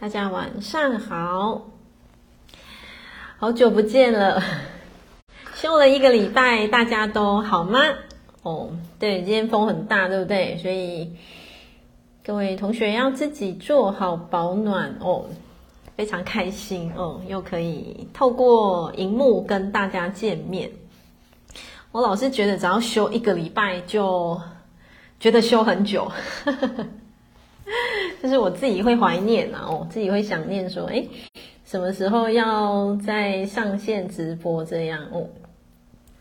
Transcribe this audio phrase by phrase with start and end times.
[0.00, 1.66] 大家晚上好，
[3.36, 4.42] 好久不见了，
[5.54, 7.78] 休了一个礼拜，大家都好吗？
[8.42, 10.56] 哦，对，今天风很大，对不对？
[10.56, 11.14] 所以
[12.24, 15.26] 各位同学要自己做好保暖哦，
[15.98, 20.70] 非常开心哦，又可以透过荧幕跟大家见面。
[21.92, 24.40] 我老是觉得只要休一个礼拜，就
[25.18, 26.10] 觉得休很久。
[28.22, 31.08] 就是我自己会怀念啊，哦，自己会想念说，诶，
[31.64, 35.26] 什么时候要再上线直播这样哦？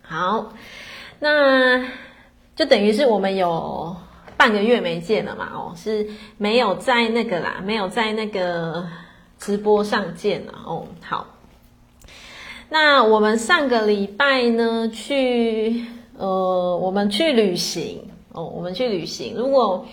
[0.01, 0.53] 好，
[1.19, 1.85] 那
[2.55, 3.93] 就等于是我们有
[4.37, 6.07] 半个月没见了嘛，哦，是
[6.37, 8.87] 没有在那个啦，没有在那个
[9.37, 10.87] 直播上见了哦。
[11.01, 11.27] 好，
[12.69, 15.83] 那我们上个礼拜呢，去
[16.17, 19.85] 呃，我们去旅行哦，我们去旅行，如果。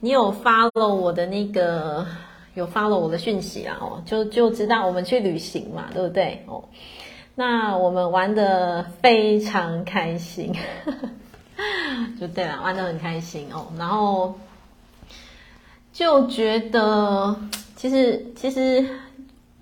[0.00, 2.06] 你有 follow 我的那个，
[2.54, 3.78] 有 follow 我的讯息啊？
[3.80, 6.44] 哦，就就知道我们去旅行嘛，对不对？
[6.46, 6.62] 哦，
[7.34, 10.52] 那我们玩的非常开心，
[12.20, 13.66] 就对了，玩的很开心哦。
[13.78, 14.34] 然后
[15.92, 17.34] 就觉得，
[17.76, 18.86] 其实其实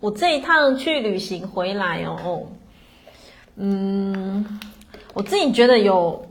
[0.01, 2.43] 我这一趟去旅行回来哦，哦，
[3.57, 4.61] 嗯，
[5.15, 6.27] 我自己觉得有。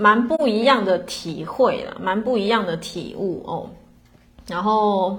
[0.00, 3.68] 蛮不一样的体会啦，蛮不一样的体悟哦。
[4.46, 5.10] 然后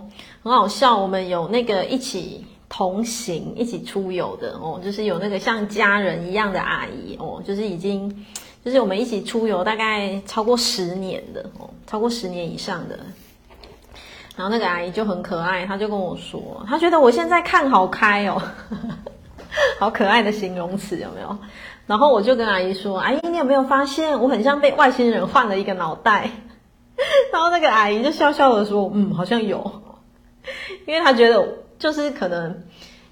[0.41, 8.25] 很好笑，我们有那个一起同行、一起出游的哦，就是有那个像家人一样的阿姨哦，就是已经
[8.65, 12.99] 就是我们一起出游大概超过十年的哦，超过十年以上的。
[14.35, 18.41] 然后那个阿姨就很可爱，她就跟我说，她觉得我现在看好开哦，
[19.79, 21.37] 好可爱的形容词有没有？
[21.91, 26.29] 然后我就跟阿姨说：“阿姨，你有没有发现我很像被外星人换了一个脑袋？”
[27.33, 29.81] 然后那个阿姨就笑笑的说：“嗯，好像有。”
[30.87, 31.45] 因为她觉得
[31.77, 32.63] 就是可能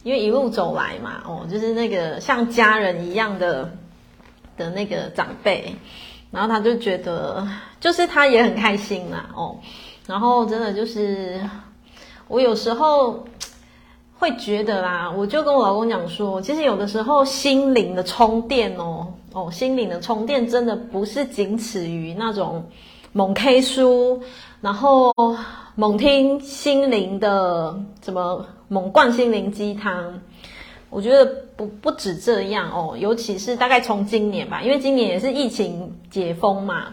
[0.03, 3.69] 因为一路走来嘛，哦，就是那个像家人一样的
[4.55, 5.75] 的那个长辈，
[6.31, 7.45] 然后她就觉得
[7.81, 9.57] 就是她也很开心啦，哦，
[10.07, 11.41] 然后真的就是
[12.29, 13.25] 我有时候。
[14.19, 22.65] 会觉得啦，我就跟我老公讲说，其实有的时候心灵的充电哦，哦，心灵的充电真的不是仅此于那种
[23.13, 24.21] 猛 K 书，
[24.59, 25.13] 然后
[25.75, 30.19] 猛听心灵的什么猛灌心灵鸡汤。
[30.89, 31.25] 我觉得
[31.55, 36.87] 不不止这样哦，尤其是大概从今年吧，因为今年也是疫情解封嘛。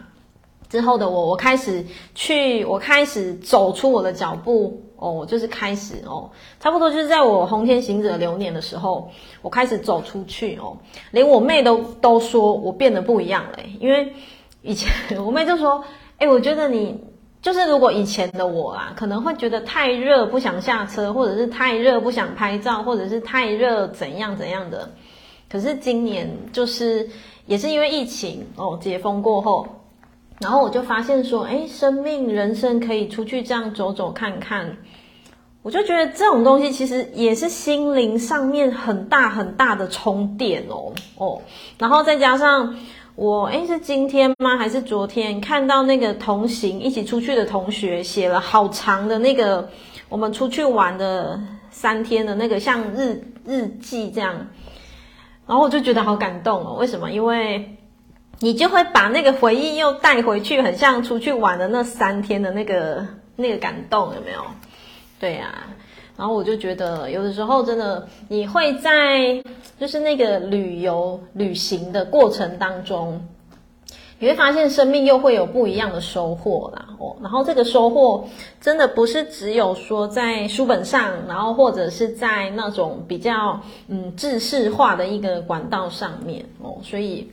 [0.69, 9.11] 之后的我，我开始去，我开始走出我的脚步哦，就是开始哦，差不多就是在我红天行者流年的时候，
[9.43, 10.77] 我开始走出去哦，
[11.11, 14.13] 连我妹都都说我变得不一样了，因为
[14.63, 14.91] 以前
[15.25, 15.85] 我妹就说，
[16.19, 16.99] 哎，我觉得你
[17.43, 24.91] 就是如果以前的我啊，可能会觉得太热不想下车，或者是太热不想拍照，或者是太热怎样怎样的，
[25.51, 27.09] 可是今年就是
[27.47, 29.67] 也是因为疫情哦，解封过后。
[30.39, 34.77] 然后我就发现说，哎，生命、人生可以出去这样走走看看，
[35.63, 41.41] 我就觉得这种东西其实也是心灵上面很大很大的充电哦哦。
[41.79, 42.77] 然后再加上
[43.15, 44.59] 我，哎，是今天吗？
[44.59, 49.67] 还是昨天看到那个同行一起出去的同学写了好长的那个
[50.11, 54.35] 我们出去玩的三天的那个像日日记这样，
[55.47, 56.77] 然后我就觉得好感动哦。
[56.79, 57.11] 为什么？
[57.11, 57.73] 因为。
[58.41, 64.43] 你就会把那个回忆又带回去，很像出去玩的那三天的那个那个感动，有没有？
[65.19, 65.73] 对呀、啊，
[66.19, 69.43] 然后我就觉得有的时候真的，你会在
[69.81, 73.27] 就是那个旅游旅行的过程当中，
[74.19, 76.89] 你会发现生命又会有不一样的收获啦。
[76.99, 78.29] 哦，然后这个收获
[78.61, 87.33] 真的不是只有说在书本上，然后或者是在那种比较嗯制式化的一个管道上面哦，所以。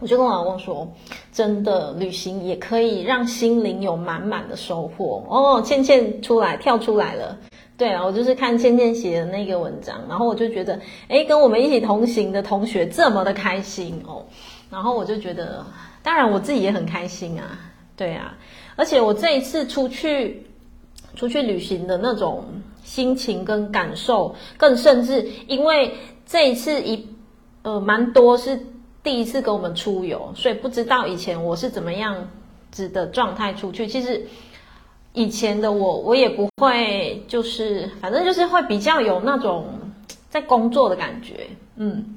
[0.00, 0.90] 我就跟我老公说，
[1.30, 5.60] 真的旅行也可以让心灵有满满的收获哦。
[5.60, 7.36] 倩倩出来跳出来了，
[7.76, 14.24] 对啊，我就是看倩倩写的那个文章，然后我就觉得，诶，跟我们一起同行的同学这么的开心哦，
[14.70, 15.64] 然后我就觉得，
[16.02, 17.58] 当然我自己也很开心啊，
[17.94, 18.34] 对啊，
[18.76, 20.46] 而且我这一次出去
[21.14, 22.42] 出去旅行的那种
[22.82, 25.92] 心情跟感受，更甚至因为
[26.24, 27.06] 这一次一
[27.62, 28.58] 呃蛮多是。
[29.02, 32.28] 第一次跟我们出游，所以不知道以前我是怎么样
[32.70, 33.86] 子的状态出去。
[33.86, 34.26] 其实
[35.12, 39.66] 以前的我，我也不会，就是反正就是会比较有那种
[40.28, 42.16] 在工作的感觉，嗯。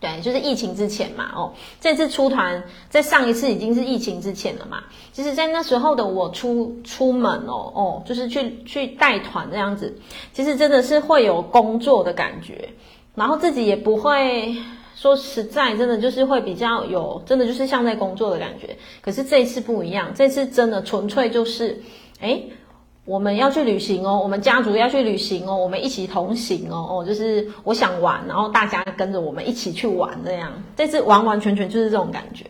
[0.00, 2.60] 对，就是疫情之前嘛，哦，这次出团
[2.90, 4.82] 在上一次已经是疫情之前了嘛。
[5.12, 9.96] 其实，在那时候的我出出门哦，哦，就是去去带团这样子，
[10.32, 12.70] 其实真的是会有工作的感觉，
[13.14, 14.56] 然后自己也不会
[15.02, 18.76] 说实在，真的就是会比较有，真的就是像在工作的感觉。
[19.00, 21.82] 可是这一次不一样，这次真的纯粹就是，
[22.20, 22.48] 诶
[23.04, 32.46] 我们要去旅行哦，我们家族要去旅行哦，我们一起同行哦哦，就是我想玩，然后大家跟着我们一起去玩这样，这次完完全全就是这种感觉，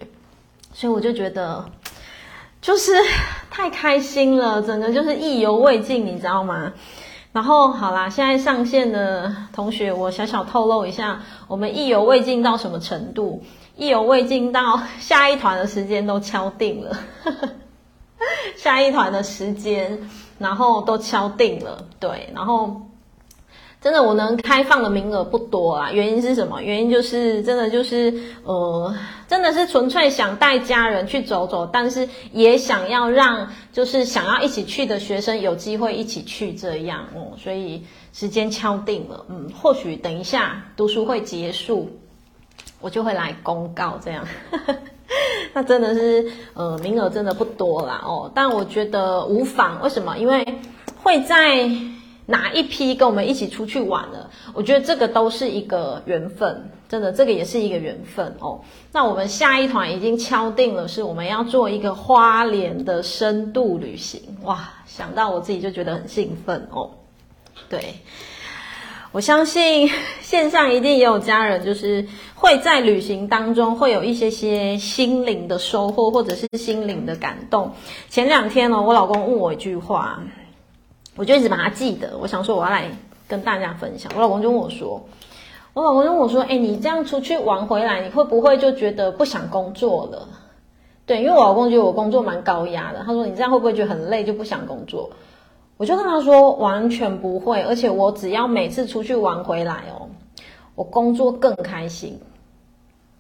[0.75, 1.65] 所以我就觉得
[2.61, 2.93] 就是
[3.51, 6.75] 太开心了，整个就是意犹未尽，你知道吗？
[7.33, 13.43] 然后好啦，现在上线的同学，我小小透露一下，我们意犹未尽到什么程度？
[13.77, 16.97] 意犹未尽到下一团的时间都敲定了，
[18.57, 19.99] 下一团的时间。
[20.39, 22.81] 然后都敲定了，对，然后
[23.83, 26.63] 真的我能开放的名额不多啦，原因是什么？
[26.63, 28.15] 原因就是真的就是
[28.45, 28.95] 呃，
[29.27, 37.83] 真的是纯粹想带家人去走走，但是也想要让就是想要一起去的学生有机会一起去这样哦、嗯，所以
[38.13, 41.91] 时间敲定了，嗯，或许等一下读书会结束，
[42.81, 44.25] 我就会来公告这样。
[45.53, 48.31] 那真的是，呃，名额真的不多啦哦。
[48.35, 50.17] 但我觉得无妨，为什么？
[50.17, 50.47] 因为
[51.03, 51.69] 会在
[52.27, 58.61] 哪一批跟我们一起出去玩了，我觉得这个都是一个缘分，真的，这个也是一个缘分哦。
[58.93, 64.71] 那我们下一团已经敲定了，是我们要做一个花莲的深度旅行，哇！
[64.87, 66.91] 想到我自己就觉得很兴奋哦。
[67.69, 67.95] 对。
[69.11, 69.91] 我相信
[70.23, 77.73] 线上一定也有家人，就是会在旅行当中会有一些些心灵的收获，或者是心灵的感动。
[78.09, 80.23] 前两天呢，我老公问我一句话，
[81.17, 82.19] 我就一直把它记得。
[82.19, 82.91] 我想说我要来
[83.29, 84.11] 跟大家分享。
[84.15, 85.03] 我老公就问我说
[85.75, 90.29] ：“我老公就问我说，哎，你这样出去玩回来，你会不会就觉得不想工作了？”
[91.05, 93.03] 对，因为我老公觉得我工作蛮高压的。
[93.05, 95.11] 他说：“你这样会不会觉得很累，就不想工作？”
[95.79, 100.07] 我就跟他说，完全不会，而且我只要每次出去玩回来哦，
[100.77, 102.21] 我工作更开心。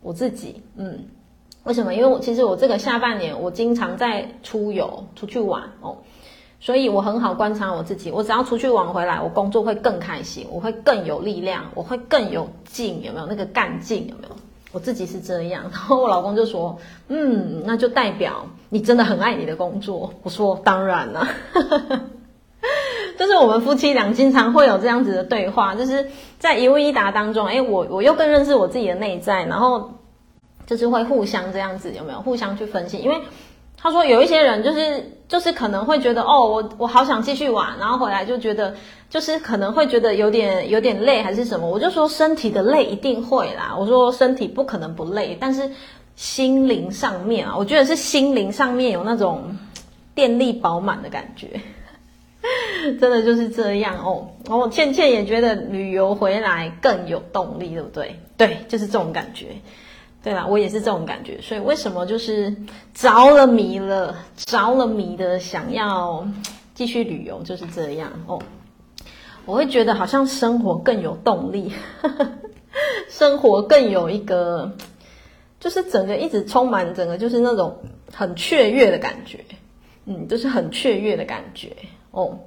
[0.00, 1.06] 我自己，嗯，
[1.64, 1.92] 为什么？
[1.94, 5.96] 因为我其实我这个下半年我经常在出游出去玩哦，
[6.64, 8.12] 所以我很好观察我自己。
[8.12, 14.06] 我只要出去玩回来，我工作会更开心，我会更有力量，我会更有劲，有没有那个干劲？
[14.06, 14.36] 有没有？
[14.70, 15.64] 我自己是这样。
[15.74, 16.78] 然后我老公就说，
[17.08, 20.14] 嗯，那就代表你真的很爱你的工作。
[20.22, 21.28] 我说当然了。
[23.18, 26.06] 就是我们夫妻俩经常会有这样子的对话，就是
[26.38, 29.94] 在一问一答当中，哎，我我又更认识我自己的内在，然后
[30.64, 32.98] 就是会互相这样子，有没有互相去分析？
[32.98, 33.16] 因为
[33.82, 38.74] 他说有一些人就是就是可能会觉得哦，我我好想继续玩，然后回来就觉得
[39.10, 45.68] 就是可能会觉得有点有点累还是什么，我就说身体的累一定会啦，我说身体不可能不累，但是
[46.14, 49.56] 心灵上面啊，我觉得是心灵上面有那种
[50.14, 51.48] 电力饱满的感觉。
[53.00, 58.20] 真的就是这样哦，然后倩倩也觉得旅游回来更有动力，对不对？
[58.36, 59.46] 对，就是这种感觉。
[60.22, 61.40] 对啦，我也是这种感觉。
[61.40, 62.54] 所以为什么就是
[62.94, 66.26] 着了迷了，着了迷的想要
[66.74, 68.40] 继续旅游，就是这样哦。
[69.44, 71.72] 我会觉得好像生活更有动力，
[73.10, 74.70] 生活更有一个，
[75.58, 77.76] 就是整个一直充满，整个就是那种
[78.12, 79.44] 很雀跃的感觉。
[80.04, 81.72] 嗯，就是很雀跃的感觉。
[82.12, 82.38] 哦，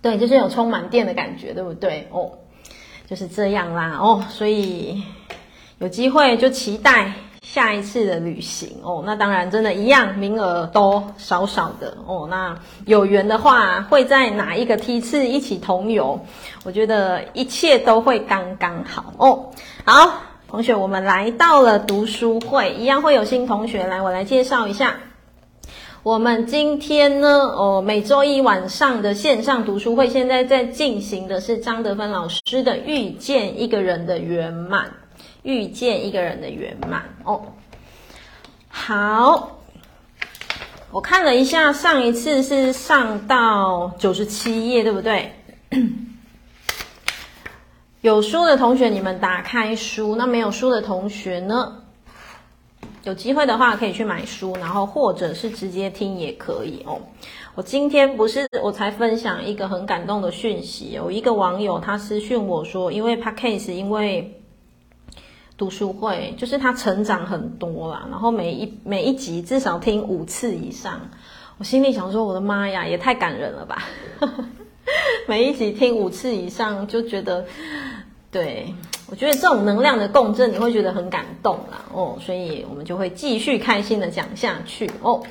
[0.00, 2.06] 对，就是有充满电的感觉，对不对？
[2.12, 2.38] 哦，
[3.08, 3.98] 就是这样啦。
[4.00, 5.02] 哦，所以
[5.80, 7.10] 有机会就期待
[7.40, 8.68] 下一次的旅行。
[8.82, 11.96] 哦，那当然，真的一样，名额都少少的。
[12.06, 16.20] 哦，那有缘的话，会在哪一个梯次一起同游？
[16.64, 19.14] 我觉得一切都会刚刚好。
[19.16, 19.50] 哦，
[19.86, 20.20] 好，
[20.50, 24.96] 同学，我们来到了读书会，一样会有新同学来，我来介绍一下。
[26.02, 34.86] 我们今天呢，哦，每周一晚上的线上读书会，现在在进行的是张德芬老师的《遇见一个人的圆满》，
[35.42, 37.42] 遇见一个人的圆满哦。
[38.68, 39.58] 好，
[40.90, 45.32] 我看了一下，上一次是上到九十七页，对不对？
[48.00, 51.82] 有书的同学，你们打开书；那没有书的同学呢？
[53.04, 57.00] 有机会的话，可以去买书，然后或者是直接听也可以哦。
[57.54, 64.39] 我今天不是我才分享一个很感动的讯息，有一个网友他私讯我说，因为 Podcast 因为
[65.60, 71.10] 读书会，就是他成长很多啦，然后每一每一集至少听五次以上，
[71.58, 73.84] 我心里想说，我的妈呀，也太感人了吧！
[75.28, 77.44] 每一集听五次以上，就觉得，
[78.30, 78.74] 对，
[79.10, 85.22] 我觉得这种能量的共振，你会觉得很感动啦哦，所以我们就会继续开心的讲下去哦。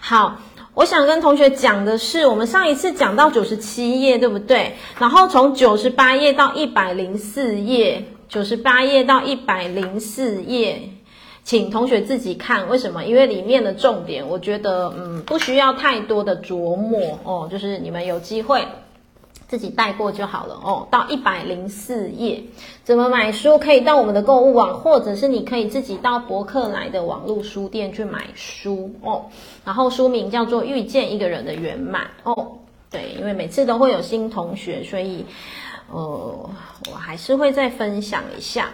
[0.00, 0.40] 好，
[0.72, 4.76] 我想跟同学讲的是，我们上一次讲到九十七页，对不对？
[4.98, 10.90] 然后从九十八页到一百零四页，九十八页到一百零四页，
[11.44, 12.68] 请同学自己看。
[12.68, 13.04] 为什么？
[13.04, 18.66] 因为里面的重点，我觉得嗯，不需要太多的琢磨哦，就是你们有机会。
[19.48, 20.88] 自己带过就好了哦。
[20.90, 22.42] 到一百零四页，
[22.82, 23.60] 怎么买书？
[23.60, 29.26] 可以到我们的购物网，或者是你可以自己到博客来的网络书店去买书哦。
[29.64, 32.54] 然后书名叫做《遇见一个人的圆满》哦。
[32.90, 35.24] 对，因为每次都会有新同学，所以
[35.90, 36.50] 呃，
[36.90, 38.70] 我还是会再分享一下。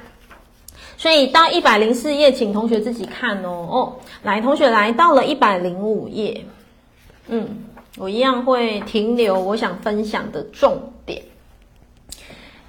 [0.96, 3.92] 所以到一百零四页，请同学自己看哦哦。
[4.22, 6.44] 来，同学来到了一百零五页，
[7.28, 7.64] 嗯。
[7.98, 11.22] 我一样会停留我想分享的重点，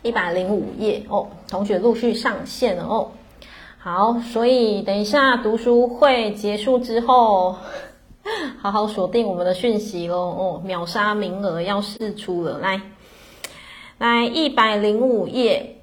[0.01, 3.09] 一百零五页哦，同学陆续上线了哦。
[3.77, 7.55] 好，所以等一下读书会结束之后，
[8.59, 12.81] 好好锁定我们的讯息喽哦，秒杀名额要试出了，来，
[14.03, 15.77] 来一百零五页，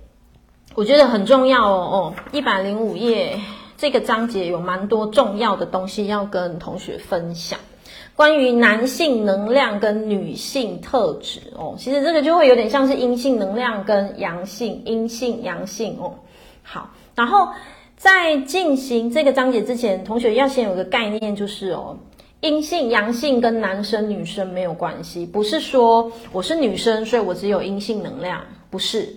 [0.75, 3.41] 我觉得很重要哦哦，一百零五页
[3.79, 7.59] 这个章节有蛮多重要的东西要跟同学分享。
[8.15, 16.13] 关于男性能量跟女性特质哦，其实这个就会有点像是阴性能量跟阳性、阴性、阳性哦。
[16.63, 17.49] 好，然后
[17.97, 21.97] 在进行这个章节之前，同学要先有个概念，就是哦，
[22.41, 29.15] 阴性、阳性跟男生、女生没有关系，不是说我是女生，所以我只有阴性能量，不是。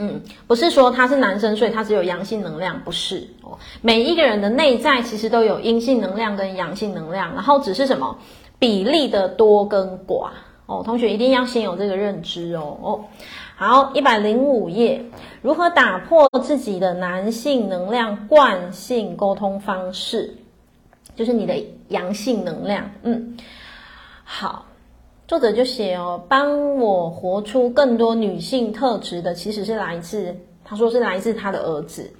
[0.00, 3.58] 嗯，不是说他是男生，所以他只有阳性能量，不是哦。
[3.82, 8.16] 每一个人的内在其实都有阴性能量跟阳性能量，然后只是什么
[8.60, 10.28] 比例的多跟寡
[10.66, 10.82] 哦。
[10.84, 13.04] 同学一定要先有这个认知哦哦。
[13.56, 15.04] 好，一百零五页，
[15.42, 20.36] 如何打破自己的男性能量惯性沟通方式，
[21.18, 22.92] 就是你的阳性能量。
[23.02, 23.36] 嗯，
[24.22, 24.66] 好。
[25.26, 30.34] 作者就写哦，帮我活出更多女性特质的，其实是来自
[30.64, 32.14] 他说是来自他的儿子，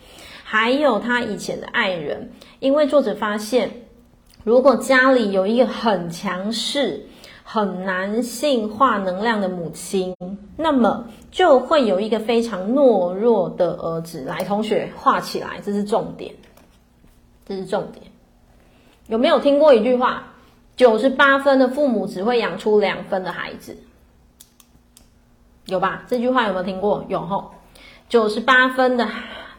[0.44, 2.32] 还有他以前的爱人。
[2.58, 3.70] 因为作者发现，
[4.44, 7.06] 如果家里有一个很强势、
[7.44, 10.14] 很男性化能量的母亲，
[10.56, 14.24] 那么就会有一个非常懦弱的儿子。
[14.24, 16.34] 来，同学画起来，这是重点，
[17.46, 18.04] 这是重点。
[19.08, 20.24] 有没有听过一句话？
[20.76, 23.76] 九十八分的父母只会养出两分的孩子，
[25.66, 26.04] 有吧？
[26.06, 27.04] 这句话有没有听过？
[27.08, 27.54] 有吼。
[28.08, 29.08] 九十八分的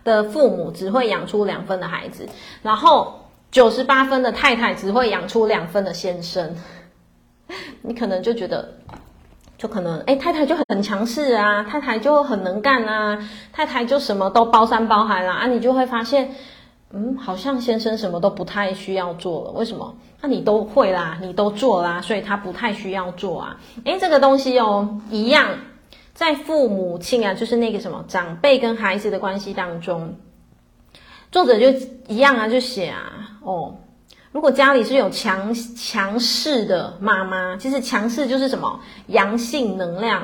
[0.03, 2.29] 的父母只会养出两分的孩子，
[2.61, 6.55] 然后九十八分的太太只会养出两分的先生。
[7.81, 8.75] 你可能就觉得，
[9.57, 16.33] 就可能哎，太太就很强势啊，太太就很能干啊，太太就什么都包山包海啦啊，你就会发现。
[16.91, 19.95] 嗯，好像先生什么都不太需要做了，为什么？
[20.21, 23.61] 那你都会啦，你都做啦，所以他不太需要做啊。
[23.83, 25.47] 诶，这个东西哦，一样，
[26.13, 30.15] 在父母亲啊，就是那个什么长辈跟孩子的关系当中，
[31.31, 33.75] 作者就一样啊，就写啊，哦，
[34.31, 38.79] 如果家里是有强强势的妈妈，其实强势就是什么？
[39.07, 40.23] 阳性能量，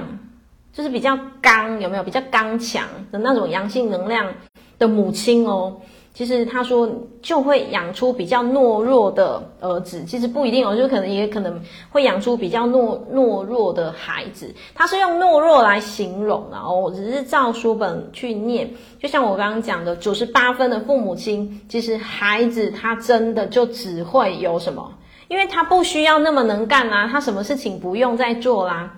[0.73, 2.03] 就是比较刚，有没有？
[2.03, 4.33] 比较刚强的那种阳性能量
[4.79, 5.79] 的母亲哦。
[6.15, 6.89] 其实他说
[7.21, 14.55] 就会养出比较懦弱的儿子，其实不一定哦，就可能也可能会养出比较懦懦弱的孩子。
[14.73, 18.71] 他是用懦弱来形容的哦，只是照书本去念。
[18.97, 24.93] 就像我刚刚讲的，九十八分的父母亲，其实孩子他真的就只会有什么？
[25.27, 28.95] 因为他不需要那么能干啦，他什么事情不用再做啦，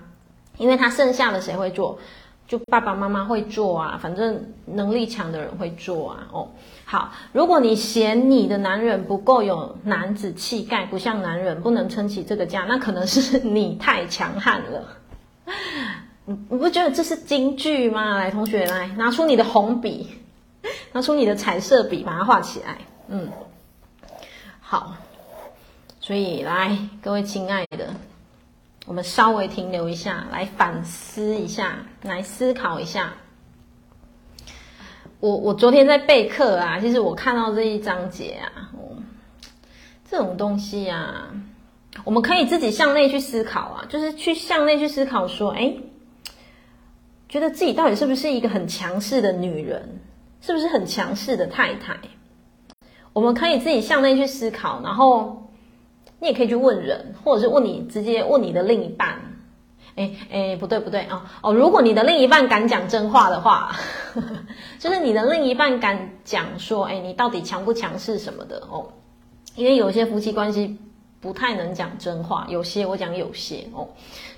[0.56, 1.98] 因为他剩下的谁会做？
[2.48, 6.28] 就爸爸妈妈会做啊，反正能力强的人会做啊。
[6.32, 6.48] 哦，
[6.86, 14.96] 好，如果你嫌你的男人不够有男子气概，不像男人，不能撑起这个家，那可能是你太强悍了。
[16.24, 18.16] 你 你不觉得这是金句吗？
[18.16, 20.08] 来，同学来，拿出你的红笔，
[20.92, 22.78] 拿出你的彩色笔，把它画起来。
[23.08, 23.30] 嗯，
[24.60, 24.94] 好，
[26.00, 27.90] 所以来，各位亲爱的。
[28.88, 33.12] 我们稍微停留一下，来反思一下，来思考一下。
[35.20, 38.96] 我我昨天在备课啊，其实我看到这一章节啊，哦，
[40.10, 41.28] 这种东西啊，
[42.04, 45.74] 我们可以自己向内去思考啊，就是去向内去思考，说，哎，
[47.28, 50.00] 觉得自己到底是不是一个很强势的女人，
[50.40, 51.94] 是不是很强势的太太？
[53.12, 55.44] 我们可以自己向内去思考，然后。
[56.20, 59.20] 你也可以去问人，或者是问你直接问你的另一半，
[59.94, 63.76] 哎哎，不对不对哦哦，如果你的另一半敢讲真话的话，
[64.78, 68.86] 就是你的另一半敢讲说，哎，你到底强不强势什么的哦，
[69.54, 70.76] 因为有些夫妻关系
[71.20, 73.86] 不太能讲真话，有些我讲有些哦，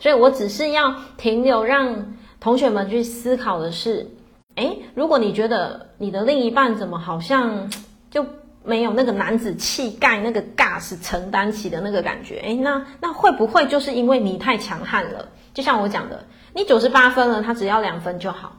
[0.01, 4.07] 所以我只是要停留，让同学们去思考的是，
[4.55, 7.71] 哎，如果你觉得你的另一半怎么好像
[8.11, 8.27] 就。
[8.71, 15.29] 没有那个男子气概，那个 gas 承担起的那个感觉，诶，那那会不会就是因为你太强悍了？
[15.53, 16.25] 就像我讲的，
[16.55, 18.53] 你九十八分了，他只要两分就好，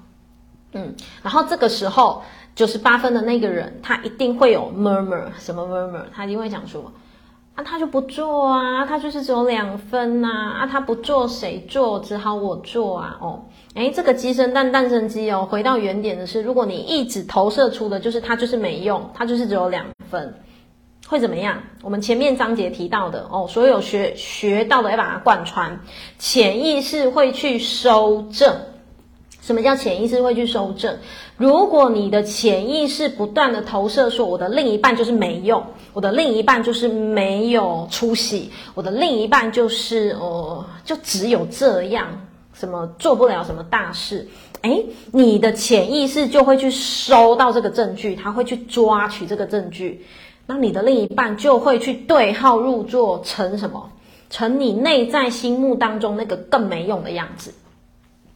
[0.73, 2.21] 嗯，然后这个时候
[2.53, 6.03] 九十八分的那个人，他一定会有 murmur，什么 murmur？
[6.13, 6.91] 他一定会讲说。
[7.53, 10.29] 啊，他就不做啊，他就是只有两分呐，
[10.61, 11.99] 啊，他不做谁做？
[11.99, 15.45] 只好我做啊，哦，诶，这个鸡生蛋，蛋生鸡哦。
[15.51, 20.35] 回到原点的是，如果你一直投射出的就是他就是没用，他就是只有两分，
[21.07, 21.63] 会怎么样？
[21.81, 25.79] 我们前面章节提到的哦，所有学学到的要把它贯穿，
[26.19, 28.55] 潜意识会去修正。
[29.41, 30.95] 什么叫潜意识会去修正？
[31.35, 42.07] 如果你的潜意识不断的投射说，我的另一半就是没用，我的另一半就是没有出息，我的另一半就是呃，就只有这样，
[42.61, 44.27] 什么做不了什么大事，
[44.61, 50.05] 诶，你的潜意识就会去收到这个证据，他会去抓取这个证据，
[50.45, 53.89] 那你的另一半就会去对号入座，成什么？
[54.29, 57.51] 成你内在心目当中那个更没用的样子。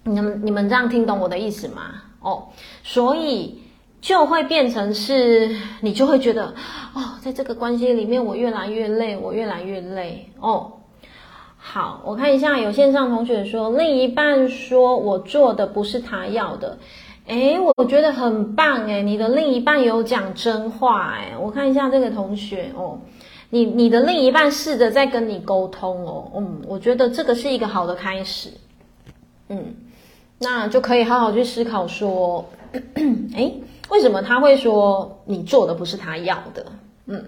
[0.01, 1.84] 你们你们这样听懂我的意思吗？
[2.20, 2.48] 哦，
[2.84, 3.62] 所以
[4.01, 6.55] 就会变成是，你就会觉得，
[6.96, 10.32] 哦，在这个关系里面，我越来越累，我越来越累。
[10.39, 10.74] 哦，
[11.68, 16.78] 好，我看一下，有线上同学说，另一半说我做的不是他要的，
[17.26, 23.00] 诶，我觉得很棒，诶，你的另一半有讲真话，诶，我看一下这个同学，哦，
[23.50, 28.50] 你你的另一半试着在跟你沟通，哦，嗯，我觉得这个是一个好的开始，
[29.50, 29.74] 嗯。
[30.38, 32.44] 那就可以好好去思考说，
[33.36, 36.66] 诶，为什么他会说你做的不是他要的？
[37.08, 37.24] 嗯，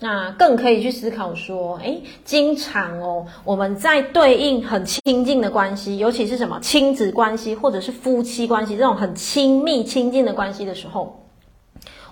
[0.00, 11.24] 那更可以去思考说，诶，经常哦，我们在对应很亲近的关系，尤其是什么亲子关系或者是夫妻关系这种很亲密亲近的关系的时候，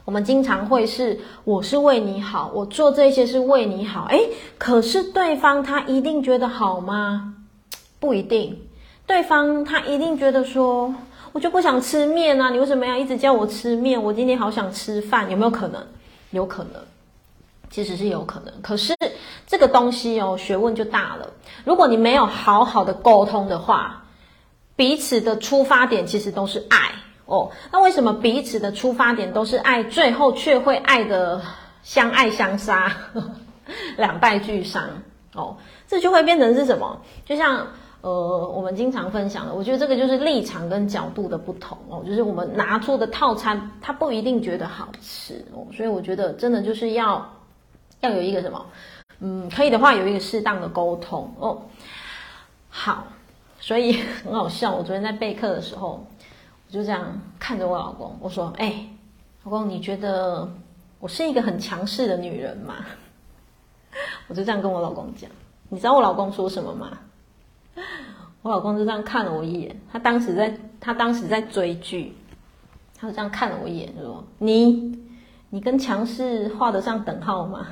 [0.04, 7.34] 我们经常会是我是为你好，我做这些是为你好，诶，可是对方他一定觉得好吗？
[7.98, 8.58] 不一定。
[9.04, 10.94] 对方他一定觉得说，
[11.32, 14.00] 我就不想吃面啊，你为什么要一直叫我吃面？
[14.00, 15.84] 我今天好想吃饭，有没有可能？
[16.30, 16.80] 有可能，
[17.72, 18.54] 其实是有可能。
[18.62, 18.94] 可是
[19.48, 21.28] 这个东西哦，学问就大了。
[21.64, 24.04] 如果你没有好好的沟通的话，
[24.76, 26.92] 彼此的出发点其实都是爱
[27.26, 27.50] 哦。
[27.72, 31.42] 那为什么彼此的出发点都是爱，最后却会爱得
[31.82, 32.92] 相爱相杀，
[33.96, 34.84] 两败俱伤
[35.34, 35.56] 哦？
[35.88, 37.00] 这就会变成是什么？
[37.24, 37.66] 就像。
[38.02, 38.10] 呃，
[38.48, 47.24] 我们经常分享的，我觉得这个就是立场跟角度的不同哦，就是我们拿出的套餐，他不一定觉得好吃哦，所以我觉得真的就是要
[48.02, 48.66] 要有一个什么，
[49.20, 51.62] 嗯，可以的话有一个适当的沟通哦。
[52.68, 53.06] 好，
[53.60, 56.04] 所以 很好笑，我昨天在备课的时候，
[56.68, 58.86] 我就这样看着我老公，我说：“哎，
[59.44, 60.48] 老公，你觉得
[60.98, 62.74] 我是一个很强势的女人吗？”
[64.26, 65.30] 我就这样跟我老公讲，
[65.68, 66.98] 你知道我老公说什么吗？
[68.42, 72.16] 我老公就这样看了我一眼，他当时在，他当时在追剧，
[72.98, 74.98] 他就这样看了我一眼，说：“你，
[75.50, 77.66] 你跟强势画得上等号吗？”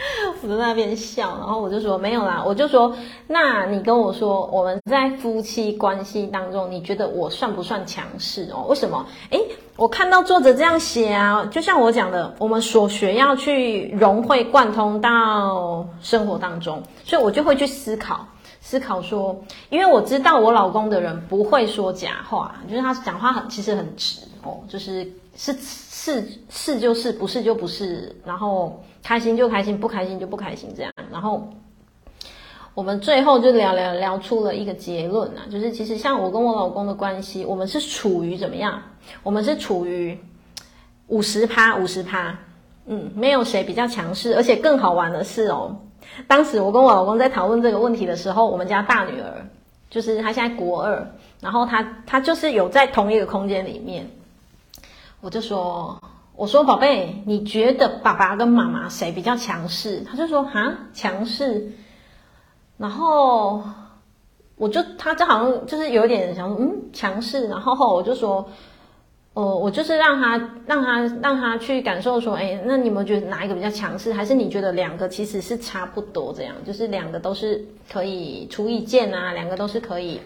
[0.42, 2.94] 我在那边笑，然后我就说：“没有啦。”我就说
[3.28, 8.64] ：“那你跟我说，我们在夫妻关系当中，你觉得我算不算强势哦？
[8.68, 9.04] 为什么？
[9.30, 9.40] 诶，
[9.76, 18.26] 我看到作者这样写啊，就像我讲的，我们所学要去融会贯通到生活当中，所以我就会去思考。”
[18.62, 19.34] 思考说，
[19.70, 30.92] 因为我知道我老公的人不会说假话，就是他讲话很其实很直哦，就是是是是就是不是就不是，然后开心就开心，不开心就不开心这样。
[31.10, 31.48] 然后
[32.74, 38.80] 我们最后就聊聊聊出了一个结论啊，就是其实像我跟我老公的关系，我们是处于怎么样？
[39.22, 40.18] 我们是处于
[41.08, 42.38] 五十趴五十趴，
[42.86, 45.76] 嗯，没有谁比较强势，而且更好玩的是哦。
[46.26, 49.46] 当时我跟我老公在讨论这个问题的时候，我们家大女儿
[49.88, 54.08] 就是她现在国二，然后她她就是有在同一个空间里面，
[55.20, 56.00] 我就说，
[56.40, 60.00] 我说宝贝，你觉得爸爸跟妈妈谁比较强势？
[60.10, 61.70] 他就说哈，强势，
[62.78, 63.62] 然后
[64.56, 68.48] 我就他这好像就是有点想嗯强势，然后后我就说
[69.34, 74.10] 哦，我就是让他让他让他去感受说，哎，那你们觉得哪一个比较强势？
[74.10, 76.54] 还是你觉得两个其实是差不多这样？
[76.64, 80.18] 就是两个都是可以出意见啊，两个都是可以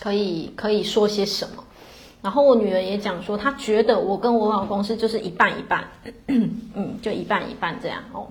[0.00, 1.62] 可以可以说些什么？
[2.22, 5.84] 然后我女儿也讲说，她觉得我跟我老公是就是一半一半，
[6.26, 8.26] 嗯，就一半一半这样哦。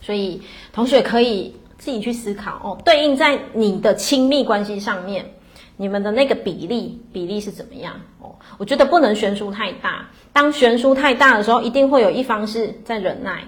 [0.00, 0.42] 所以
[0.72, 5.24] 同学可以自己去思考哦，对应在你的亲密关系上面。
[5.78, 8.34] 你们的那个比例比例是怎么样哦？
[8.56, 10.08] 我觉得不能悬殊太大。
[10.32, 13.44] 当悬殊太大的时候，一定会有一方是在忍耐。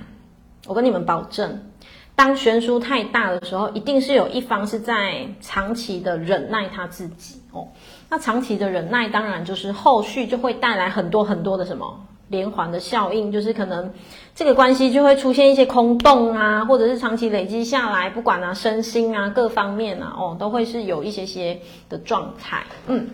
[0.67, 1.71] 我跟你们保证，
[2.15, 7.69] 当悬殊太大的时候，一定是有一方是在长期的忍耐他自己哦。
[8.09, 12.05] 那长期的忍耐，当然就是后续就会带来很多很多的什么？
[12.29, 13.91] 连环的效应，就是可能
[14.35, 22.67] 这个关系就会出现一些空洞啊，或者是长期累积下来，不管啊身心啊各方面啊，哦，都会是有一些些的状态。
[22.87, 23.09] 嗯，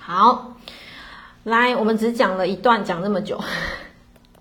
[0.00, 0.54] 好，
[1.44, 3.38] 来，我们只讲了一段，讲那么久。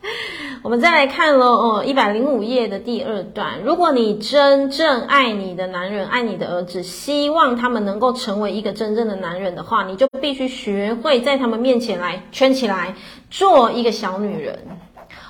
[0.62, 3.62] 我们再来看喽，哦，一百零五页的第二段。
[3.64, 12.96] 如果你真正爱你的男人，爱你的儿子，希望他们能够成为一个真正的男人的话，你就必须学会在他们面前来圈起来，
[13.30, 14.60] 做一个小女人。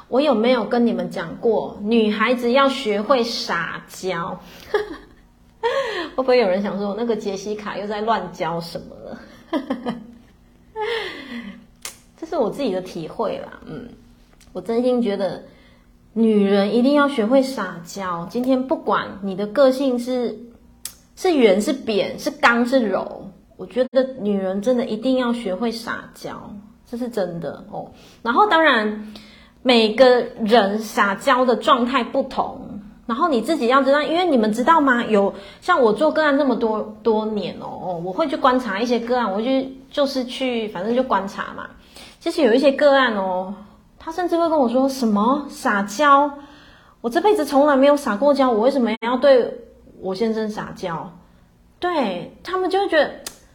[0.10, 4.40] 我有没有跟你们讲过，女孩子要学会撒娇？
[6.16, 9.20] 会不会有人想说，那个杰西卡又在乱教什么了？
[12.20, 13.88] 这是我自己的体会啦，嗯。
[14.54, 15.46] 我真心觉得，
[16.14, 18.28] 女人一定要学会撒娇。
[18.30, 20.38] 今天不管你的个性是
[21.16, 26.54] 是圆是扁是刚是柔，我觉得女人真的一定要学会撒娇，
[26.88, 27.92] 这是真的哦。
[28.22, 29.12] 然后当然
[29.64, 35.04] 每个人撒娇的状态不同，然后你自己要知道，因为你们知道吗？
[35.04, 39.50] 有像我做个案这么多多年哦哦，我会去观察一些个案，我就
[39.90, 41.72] 就是去反正就观察嘛。
[42.20, 43.56] 其实有一些个案哦。
[44.04, 46.30] 他甚至会跟我说什么撒娇，
[47.00, 49.62] 我这辈子从来没有撒过娇，我为什么要对
[50.02, 51.10] 我先生撒娇？
[51.80, 53.12] 对，他们就会觉得，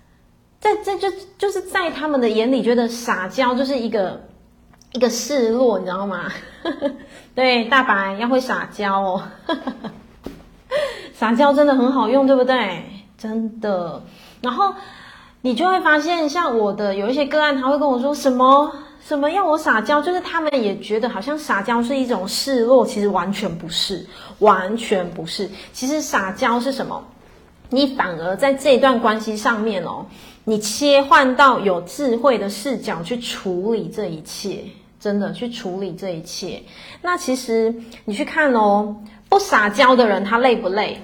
[0.59, 4.23] 在在就就是在他们的眼里，觉得撒娇就是一个
[4.93, 6.31] 一个示弱，你知道吗？
[7.35, 9.23] 对，大白要会撒娇哦，
[11.13, 12.85] 撒娇真的很好用，对不对？
[13.19, 14.03] 真的。
[14.41, 14.75] 然后
[15.43, 18.73] 你就会发现，像我的有一些个案，他会跟我说什么？
[19.07, 20.03] 什么要我撒娇？
[20.03, 24.07] 就是他们也觉得好像撒娇是一种示弱，其实完全不是，
[24.41, 25.49] 完全不是。
[25.73, 27.03] 其实撒娇是什么？
[27.71, 30.07] 你反而在这一段关系上面哦，
[30.45, 34.65] 你切换到有智慧的视角去处理这一切，
[34.99, 36.63] 真的去处理这一切。
[37.03, 38.97] 那其实你去看哦，
[39.29, 41.03] 不撒娇的人他累不累？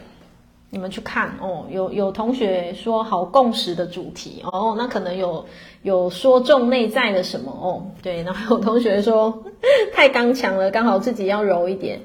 [0.75, 5.47] 你们去看哦，有有同学说好共识的主题哦，那可能有
[5.83, 9.45] 有说中内在的什么哦，对， 然后有同学说
[9.95, 12.01] 太刚强了，刚好自己要柔一点，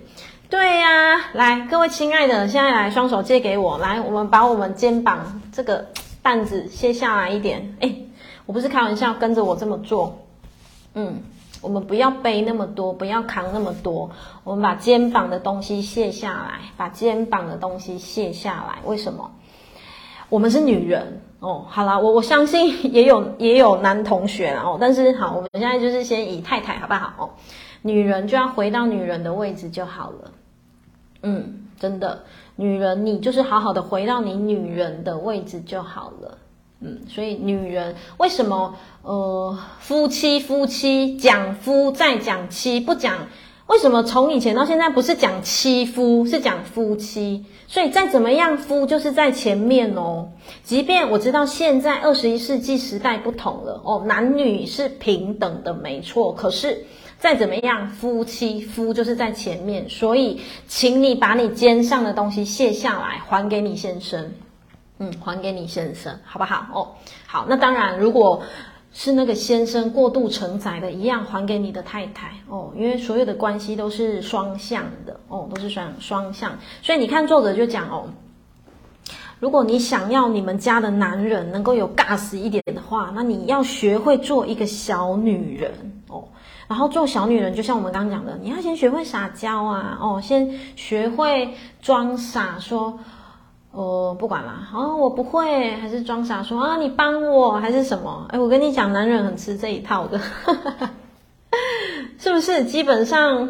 [0.51, 5.87] 对呀、啊，来各位亲爱的，现在来双手借给我，来，我们把我们肩膀这个
[6.21, 7.91] 担子卸下来一点，哎，
[8.45, 10.19] 我不是开玩笑，跟着我这么做，
[10.93, 11.23] 嗯。
[11.61, 14.09] 我们不要背那么多，不要扛那么多。
[14.43, 18.79] 我们把肩膀的东西卸下来，把肩膀的东西卸下来。
[18.85, 19.31] 为什么？
[20.29, 21.65] 我们是女人哦。
[21.67, 24.77] 好啦，我我相信 也有也有男同学哦。
[24.79, 27.13] 但是好，我们现在就是先以太太好不好？
[27.17, 27.29] 哦，
[27.81, 30.31] 女人就要回到女人的位置就好了。
[31.23, 32.23] 嗯，真的，
[32.55, 36.37] 女人你就是好好的回到你女人的位置就好了。
[36.81, 38.75] 嗯，所以女人为什么
[39.09, 43.27] 呃夫妻夫妻讲夫再讲妻不讲？
[43.65, 47.43] 为什么从以前到现在不是讲妻夫是讲夫妻？
[47.67, 50.29] 所以再怎么样夫就是在前面哦。
[50.63, 56.31] 即便我知道现在二十一世纪时代不同了哦，男女是平等的没错。
[56.33, 56.85] 可是
[57.17, 64.31] 再怎么样夫妻夫就是在前面，所以请你把你肩上的东西卸下来还给你先生。
[65.01, 66.65] 嗯，还给你先生，好不好？
[66.73, 66.87] 哦，
[67.25, 68.43] 好，那当然，如果
[68.91, 78.09] 是那个先生过度承载的，一样还给你的太太哦，因为所有的关系都是双向的哦，都是双双向，所以你看作者就讲哦，
[79.39, 85.71] 如果你想要你们家的男人能够有 gas 一点的话，那你要学会做一个小女人
[86.07, 86.27] 哦，
[86.67, 92.99] 然后做小女人，就像我们刚刚讲的，你要先学会撒娇啊，哦，先学会装傻说。
[93.71, 98.25] 哦，不管啦，哦，我不会，还是装傻说啊，你帮我还是什么？
[98.29, 100.19] 哎，我跟你讲，男人很吃这一套的，
[102.17, 102.65] 是不是？
[102.65, 103.49] 基本上，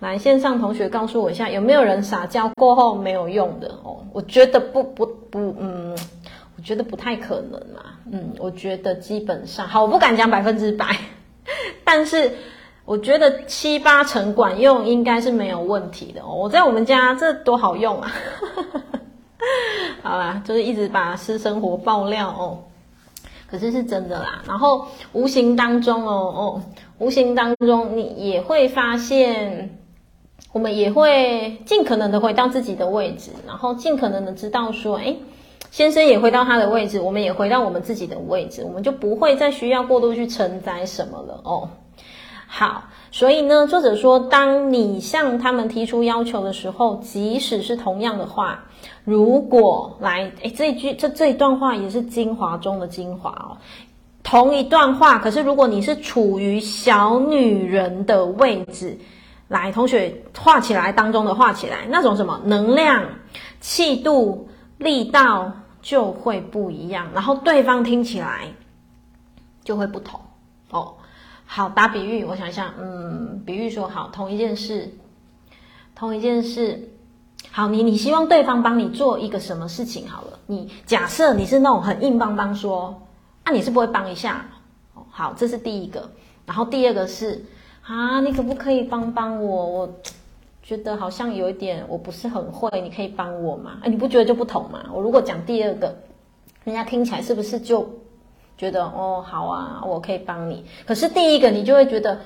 [0.00, 3.68] 来线上同学告诉我一下，有没有人撒娇过后没有用的？
[3.82, 5.96] 哦，我觉得不不不，嗯，
[6.56, 7.82] 我觉得不太可能嘛。
[8.10, 10.96] 嗯，我觉得基本上好，我不敢讲百分之百，
[11.84, 12.32] 但是
[12.86, 16.34] 我觉得七八成管用应该是没有问题的哦。
[16.34, 18.12] 我在我们家这多好用啊！
[20.02, 22.58] 好啦，就是一直把私生活爆料哦，
[23.50, 24.42] 可是是真的啦。
[24.46, 26.62] 然后无形当中哦哦，
[26.98, 29.78] 无形当中你也会发现。
[30.52, 35.16] 我们也会尽可能的回到自己的位置，然后尽可能的知道说，诶，
[35.70, 41.70] 先生也回到他的位置，我们也回到我们自己的位置，我们就不会再需要过度去承载什么了哦。
[42.46, 48.66] 好，所以呢，作者说，当你向他们提出要求的时候，即使是同样的话，
[49.04, 53.56] 如果来，诶，这一句这这一段话也是精华中的精华哦。
[54.22, 58.98] 同一段话，可是如果你是处于小女人的位置。
[59.48, 63.06] 来，同学画起来，当中的画起来，那种什么能量、
[63.60, 68.48] 气度、力道就会不一样，然后对方听起来
[69.62, 70.18] 就会不同
[70.70, 70.94] 哦。
[71.44, 74.90] 好，打比喻，我想一下，嗯，比喻说好，同一件事，
[75.94, 76.88] 同一件事，
[77.50, 80.08] 好，你你希望对方帮你做一个什么事情？
[80.08, 83.02] 好了，你假设你是那种很硬邦邦说，
[83.44, 84.46] 啊，你是不会帮一下，
[85.10, 86.10] 好，这是第一个，
[86.46, 87.44] 然后第二个是。
[87.84, 89.66] 啊，你可不可以帮帮我？
[89.66, 89.94] 我
[90.62, 93.72] 觉得好像有一点我不是很会，你可以帮我吗？
[93.82, 94.84] 哎，你不觉得就不同吗？
[94.92, 95.92] 我如果讲第二个，
[96.62, 97.84] 人家听起来是不是就
[98.56, 100.64] 觉得哦，好啊，我可以帮你？
[100.86, 102.20] 可是第一个你就会觉得，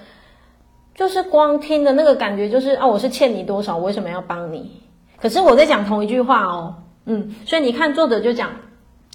[0.94, 4.82] 就是光听的那个感觉就是啊，我是欠你多少，我为什么要帮你？
[5.20, 6.74] 可是我在讲同一句话哦，
[7.06, 8.50] 嗯，所以你看作者就讲，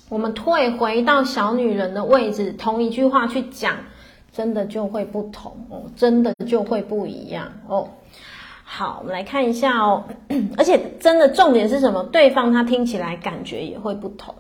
[0.10, 3.76] 我们退回到小女人的位置，同一句话去讲。
[4.34, 7.86] 真的就会不同哦，真的就会不一样哦。
[8.64, 10.06] 好，我们来看一下哦，
[10.56, 12.02] 而且真的重点是什么？
[12.04, 14.34] 对方他听起来感觉也会不同。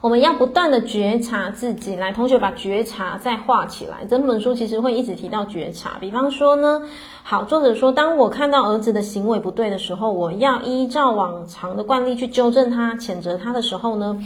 [0.00, 4.04] 我们要不断的觉察自己，来，同学把觉察再画起来。
[4.04, 5.96] 整本书其实会一直提到觉察。
[6.00, 6.82] 比方说呢，
[7.24, 14.24] 好，作者说，当我看到儿子的行为不对的时候，我要依照往常的惯例去纠正他、谴责他的时候呢，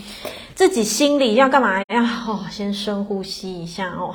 [0.55, 2.25] 自己心里要干嘛呀？
[2.29, 4.15] 哦，先深呼吸一下哦。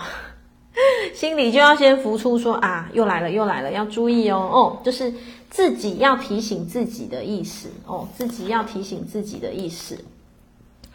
[1.16, 5.12] 心里就要先浮出说啊，又来了，又来了，要注意哦，哦，就是
[5.50, 9.98] 自己要提醒自己的意思哦，自己要提醒自己的意思。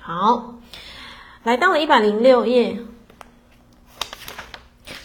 [0.04, 0.56] 好，
[1.44, 2.76] 来到了一百零六页，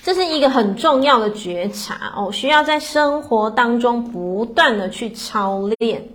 [0.01, 6.09] 这是一个很重要的觉察哦，需要在生活当中不断的去操练。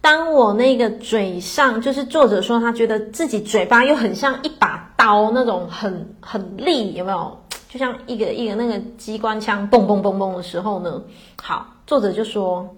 [0.00, 7.38] 当我那个嘴上，就是作者说他觉得自己嘴巴又很像一把刀那种很很利，有没有？
[7.68, 11.02] 就像一个一个那个机关枪，嘣嘣嘣嘣的时候呢？
[11.42, 12.74] 好，作者就说，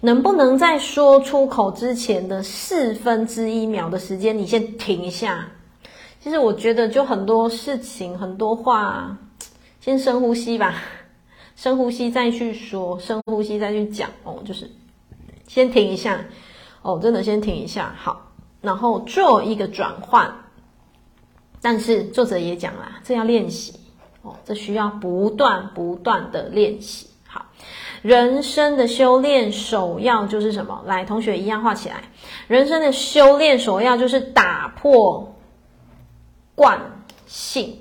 [0.00, 5.48] 能不能在说出口之前的四分之一秒的时间，你先停一下？
[6.20, 9.16] 其实我觉得，就很多事情，很多话，
[9.80, 10.82] 先深呼吸吧，
[11.56, 14.70] 深呼吸再去说，深呼吸再去讲哦，就是
[15.46, 16.24] 先停一下。
[16.82, 18.30] 哦，真的先停一下，好，
[18.60, 20.32] 然后做一个转换。
[21.60, 23.74] 但是作者也讲啦，这要练习
[24.22, 27.08] 哦，这需要不断不断的练习。
[27.26, 27.44] 好，
[28.06, 30.84] 人生的修炼首要就是什么？
[30.86, 32.04] 来，同学一样画起来。
[32.46, 35.34] 人生的修炼首要就是打破
[36.54, 37.80] 惯性。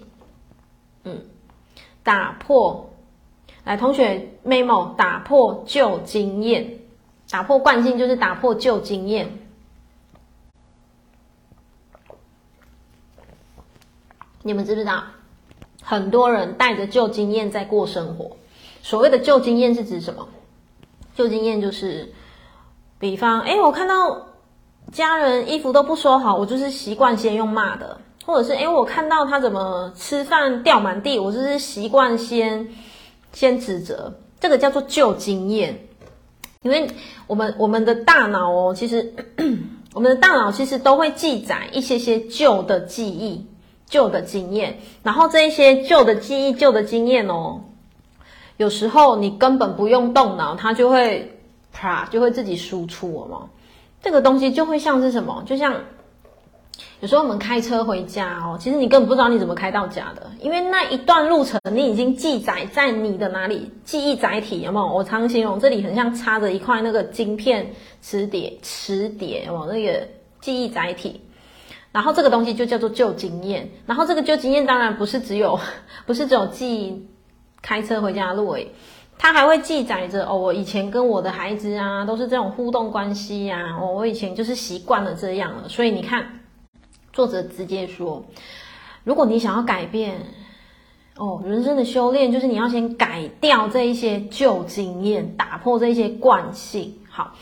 [1.04, 1.26] 嗯，
[2.02, 2.90] 打破。
[3.66, 6.80] 来，同学 memo，打破旧经验。
[7.30, 9.38] 打破惯性就是打破旧经验。
[14.42, 15.04] 你们知不知道？
[15.84, 18.38] 很多人带着旧经验在过生活。
[18.86, 20.28] 所谓的旧经验是指什么？
[21.16, 22.14] 旧经验就是，
[23.00, 24.28] 比方，哎，我看到
[24.92, 32.68] 家人衣服都不收好，我就是习惯先用骂的；或者是，哎，我看到他怎么吃饭掉满地，我就是习惯先
[33.34, 34.14] 先指责。
[34.40, 35.88] 这个叫做旧经验。
[36.62, 36.88] 因为
[37.26, 39.12] 我们我们的大脑哦，其实
[39.94, 43.48] 我们的大脑其实都会记载一些些旧的记忆、
[43.88, 47.62] 旧的经验，然后这一些旧的记忆、旧的经验哦，
[48.58, 51.40] 有时候你根本不用动脑，它就会
[51.72, 53.50] 啪就会自己输出了嘛。
[54.02, 55.44] 这个东西就会像是什么？
[55.46, 55.76] 就像。
[57.00, 64.94] 有时候我们开车回家哦，其实你根本不知道你怎么开到家的，因为那一段路程你已经记载在你的哪里记忆载体，有没有？
[64.94, 70.08] 我常形容这里很像插着一块那个晶片磁碟，磁碟哦，那个
[70.42, 71.22] 记忆载体。
[71.94, 73.70] 然后这个东西就叫做旧经验。
[73.86, 75.58] 然后这个旧经验当然不是只有，
[76.06, 77.08] 不是只有记忆
[77.66, 78.72] 开车回家的路诶，
[79.18, 86.42] 它还会记载着哦，我以前跟我的孩子啊都是这种互动关系呀，哦，我以前就是习惯了这样了，所以你看。
[87.12, 88.26] 作者直接说，
[89.06, 90.20] 如果你想要改变，
[91.16, 97.34] 哦，人生的修炼就是你要先改掉这一些旧经验，打破这一些惯性，好，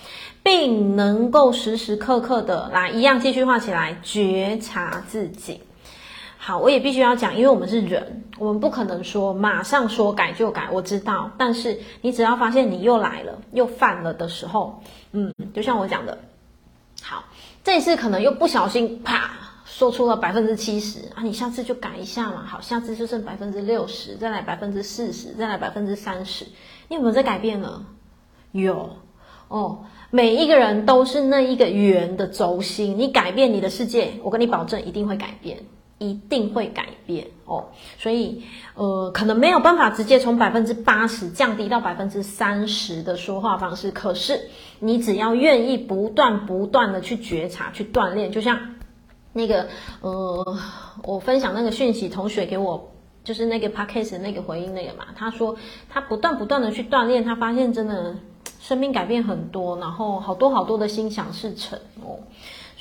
[0.44, 5.60] 并能够时时刻刻的来一样继续画起来，觉察自己。
[6.46, 10.68] 好，我也必须要讲，因为我们是人，我们不可能说马上说改就改。
[10.74, 16.18] 我知道，但是你只要发现你又来了，又犯了的时候，嗯，就像我讲的，
[17.02, 17.24] 好，
[17.64, 19.32] 这一次可能又不小心啪。
[19.66, 22.44] 说出了百分之七十啊，你下次就改一下嘛。
[22.46, 26.46] 好，下次就剩百分之六十，再来百分之四十，再来百分之三十。
[26.90, 27.86] 你有没有在改变呢？
[28.52, 28.98] 有
[29.48, 29.86] 哦。
[30.12, 35.58] 每一个人都是那一个圆的轴心，你改变你的世界，我跟你保证一定会改变，
[36.10, 37.66] 一定会改变哦。
[37.98, 38.44] 所以
[38.76, 44.40] 呃，可能没有办法直接从百分之八十降低到百分之三十的说话方式，可是
[44.80, 48.60] 你只要愿意不断不断的去觉察、去锻炼，就像。
[49.36, 49.68] 那个
[50.02, 50.58] 呃，
[51.02, 52.92] 我分享那个讯息，同学给我
[53.24, 55.56] 就是那个 podcast 那个回应那个嘛，他说
[55.90, 58.16] 他不断不断的去锻炼，他发现真的
[58.62, 62.20] 生命改变很多，然后好多好多的心想事成哦，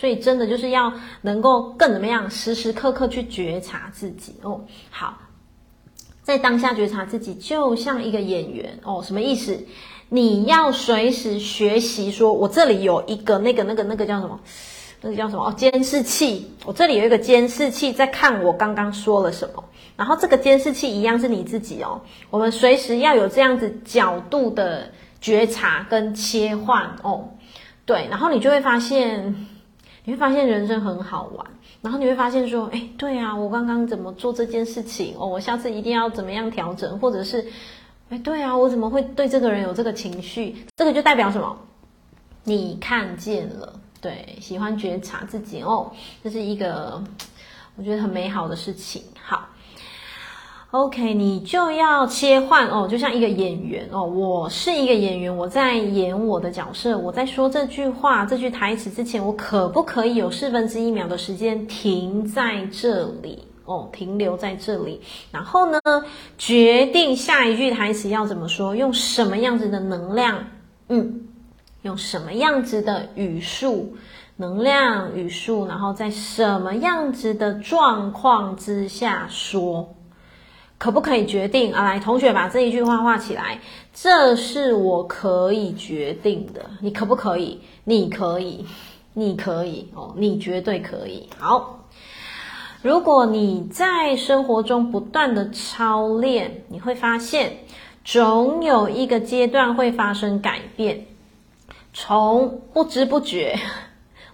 [0.03, 4.61] 所以真的就是要能够更怎么样，时时刻刻去觉察自己哦。
[4.91, 5.17] 好，
[6.25, 9.57] 在当下觉察自己，就像一个演员哦，什么意思？
[10.09, 14.41] 你要随时学习，说我这里有一个那个那个那个叫什么？
[15.03, 15.47] 那个叫什么？
[15.47, 16.51] 哦，监视器。
[16.65, 19.65] 我这里有一个监视器，在看我刚刚说了什么。
[19.97, 22.01] 然后这个监视器一样是你自己哦。
[22.29, 27.29] 我们随时要有这样子角度的觉察跟切换哦。
[27.87, 29.47] 对，然后你就会发现，
[30.05, 31.47] 你会发现人生很好玩。
[31.81, 35.15] 然后你会发现说，哎，对啊，我刚刚怎么做这件事情？
[35.19, 36.99] 哦，我下次一定要怎么样调整？
[36.99, 37.45] 或者是，
[38.09, 40.65] 哎，对啊，我怎么会对这个人有这个情绪？
[40.77, 41.59] 这个就代表什么？
[42.45, 43.81] 你看见了。
[44.01, 45.93] 对，喜欢觉察自己哦，
[46.25, 47.03] 这是一个
[47.77, 49.03] 我觉得很美好的事情。
[49.23, 49.49] 好
[50.73, 63.45] ，OK，你就要切换哦，就像一个演员哦，我是一个演员，我在演我的角色，我在说这句话、这句台词之前，我可不可以有四分之一秒的时间停在这里？
[63.65, 65.79] 哦，停留在这里，然后呢，
[66.37, 70.45] 决定下一句台词要怎么说，用什么样子的能量，
[70.89, 71.29] 嗯。
[71.83, 73.97] 用什么样子的语速、
[74.37, 79.93] 能量语速，然后在什么样子的状况之下说，
[80.83, 81.85] 可不可以决定啊？
[81.85, 83.61] 来，同学把这一句话画起来，
[83.95, 86.69] 这是我可以决定的。
[86.81, 87.61] 你可不可以？
[87.85, 88.67] 你可以，
[89.15, 91.29] 你可以哦，你绝对可以。
[91.39, 91.87] 好，
[92.83, 97.59] 如果你在生活中不断的操练，你会发现，
[98.05, 101.07] 总有一个阶段会发生改变。
[101.93, 103.57] 从不知不觉，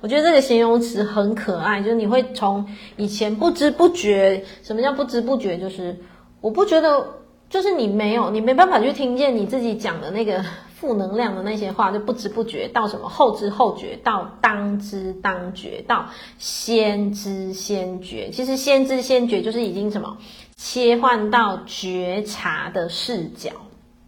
[0.01, 5.59] 我觉得这个形容词很可爱，就是你会从以前不知不觉，什么叫不知不觉？
[5.59, 5.95] 就是
[6.41, 18.31] 我不觉得，就是你没有，你没办法去听见你自己讲的那个负能量的那些话，就不知不觉到什么后知后觉，到当知当觉，到先知先觉。
[18.31, 20.19] 其实先知先觉就是已经什么
[20.57, 23.51] 切换到觉察的视角。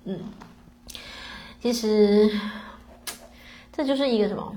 [0.05, 0.21] 嗯，
[1.62, 2.31] 其实。
[3.73, 4.55] 这就是一个什么？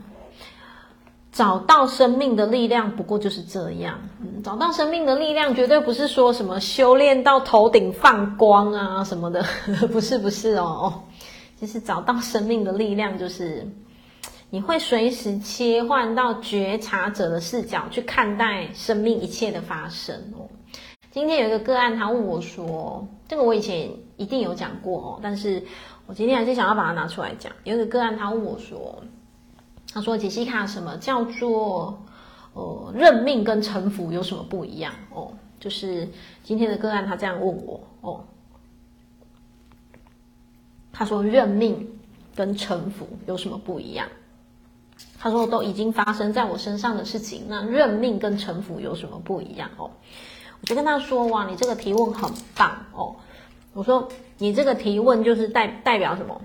[1.33, 3.99] 找到生命的力量，不过就是这样。
[4.21, 9.43] 嗯，找到生命的力量，绝对不是说什么修炼到头顶放光啊什么的，
[9.91, 11.03] 不是不是哦哦。
[11.59, 13.67] 其实找到生命的力量，就是
[14.51, 20.45] 你会随时切换到觉察者的视角去看待生命一切的发生哦。
[21.09, 25.63] 今天有一个个案，他问我说：“这个我以前一定有讲过哦，但是
[26.05, 29.03] 我今天还是想要把它拿出来讲。”有一个个案，他问我说。
[29.93, 32.01] 他说：“杰西卡，什么叫做
[32.53, 34.91] 呃认命跟臣服有什么不一样？
[35.11, 36.09] 哦，就是
[36.43, 38.25] 今天的个案，他这样问我哦。
[40.91, 41.87] 他说认命
[42.35, 44.07] 跟臣服有什么不一样？
[45.19, 49.69] 他说都已经发生在我身上的事情，那认命跟臣服有什么不一样？
[49.77, 49.91] 哦，
[50.59, 53.15] 我就跟他说：哇，你这个提问很棒哦。
[53.73, 54.07] 我说
[54.39, 56.41] 你这个提问就是代代表什么？”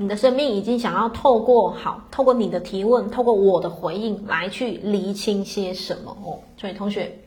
[0.00, 6.40] 你的生命已经想要透过好，透过你的提问，透过我的回应来去厘清些什么哦。
[6.56, 7.18] 所以同学，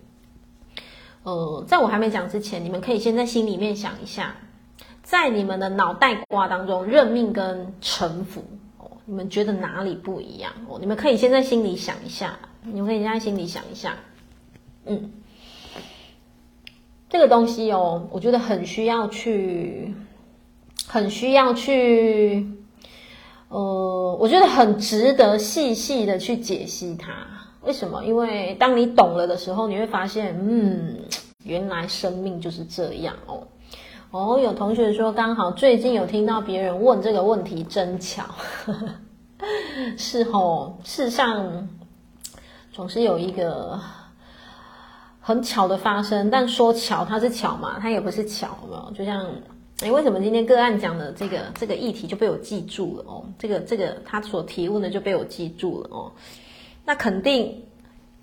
[1.21, 4.35] 呃，在我还没讲之前，你们可以先在心里面想一下，
[5.03, 8.43] 在你们的脑袋瓜当中，认命跟臣服
[8.79, 10.79] 哦，你们觉得哪里不一样哦？
[10.79, 13.95] 你们可以先在心里想一下，你们可以先在心里想一下，
[14.87, 15.11] 嗯，
[17.07, 19.93] 这个东西哦，我觉得很需要去，
[20.87, 22.47] 很需要去。
[23.53, 27.11] 呃，我觉得很值得细细的去解析它
[27.61, 28.03] 为什么？
[28.03, 30.97] 因为当你懂了的时候，你会发现，嗯，
[31.43, 33.43] 原来生命就是这样哦。
[34.09, 38.23] 哦，有同学说，刚好最近有听到别人问这个问题，真巧。
[39.97, 41.67] 是哦，事实上
[42.71, 43.79] 总是有一个
[45.21, 48.91] 很巧的发生，但说巧它是巧嘛，它也不是巧，有没有？
[48.93, 49.23] 就像，
[49.83, 53.25] 诶，为什么今天个案讲的这个这个议题就被我记住了哦？
[53.37, 56.11] 这个这个他所提问的就被我记住了哦。
[56.85, 57.63] 那肯定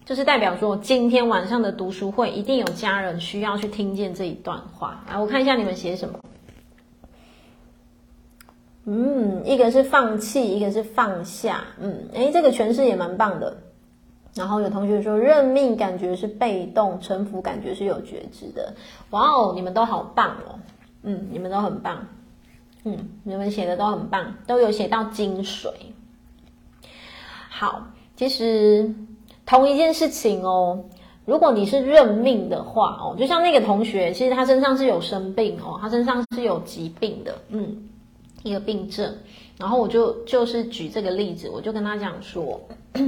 [0.06, 5.04] 就是代表说，今天晚上的读书会一定有家人需要去听见这一段话。
[5.06, 6.18] 来，我看一下你们写什么。
[8.86, 11.62] 嗯，一个是放弃，一个是放下。
[11.78, 13.54] 嗯，诶，这个诠释也蛮棒的。
[14.34, 18.74] 然后有同学说，认命感觉是被动，臣服感觉是有觉知的。
[19.10, 20.58] 哇哦，你们都好棒哦。
[21.02, 22.06] 嗯，你们都很棒。
[22.84, 25.70] 嗯，你们写的都很棒，都有写到精髓。
[27.48, 27.86] 好，
[28.16, 28.94] 其实
[29.44, 30.84] 同一件事情哦，
[31.24, 37.34] 如果你是认命的话哦，就像那个同学，其实他身上是有生病哦，他身上是有疾病的。
[37.48, 37.86] 嗯。
[38.42, 39.14] 一个病症，
[39.58, 42.58] 然后我就就是举这个例子，我就跟他讲说，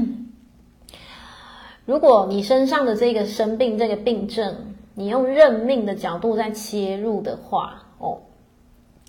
[1.87, 8.19] 如果你身上的这个生病这个病症，你用认命的角度在切入的话，哦，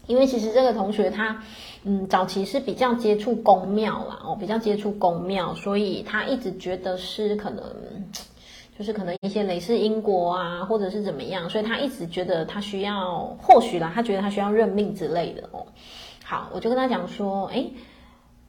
[0.07, 1.41] 因为其实这个同学他，
[1.83, 7.63] 嗯，早期是比较接触宫庙啦，哦，比较接触宫庙，所以他一直觉得是可能，
[8.77, 15.65] 就是可能一些类似因果啊，或者是怎么样，所以他一直觉得他需要，或许啦，他觉得他需要认命之类的哦。
[16.23, 17.71] 好，我就跟他讲说，诶，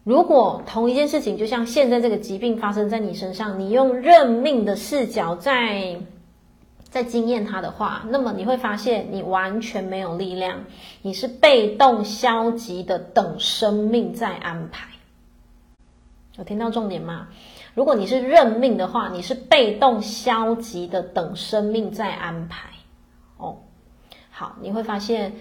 [0.05, 5.97] 如果同一件事情，就像现在这个疾病发生在你身上，你用认命的视角在
[6.95, 10.61] 在惊艳他的话，那么你会发现你完全没有力量，
[11.03, 14.87] 你是被动消极的等生命在安排。
[16.37, 17.27] 有听到重点吗？
[17.75, 22.69] 如果你是认命的话，你是被动消极的等生命在安排。
[23.39, 23.57] 哦，
[24.31, 25.33] 好，你会发现。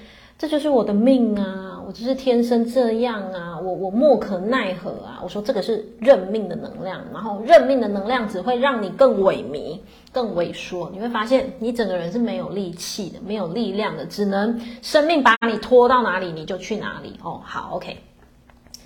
[0.44, 1.82] 这就是我的命啊！
[1.88, 3.58] 我就是天生这样啊！
[3.58, 5.22] 我我莫可奈何啊！
[5.24, 9.80] 我说这个是认命的能量，然后认命的能量只会让你更萎靡、
[10.12, 10.90] 更萎缩。
[10.94, 17.18] 你会发现你整个人是没有力气的、没有力量的，只能生命把你拖到哪里你就去哪里。
[17.24, 17.98] 哦，好，OK，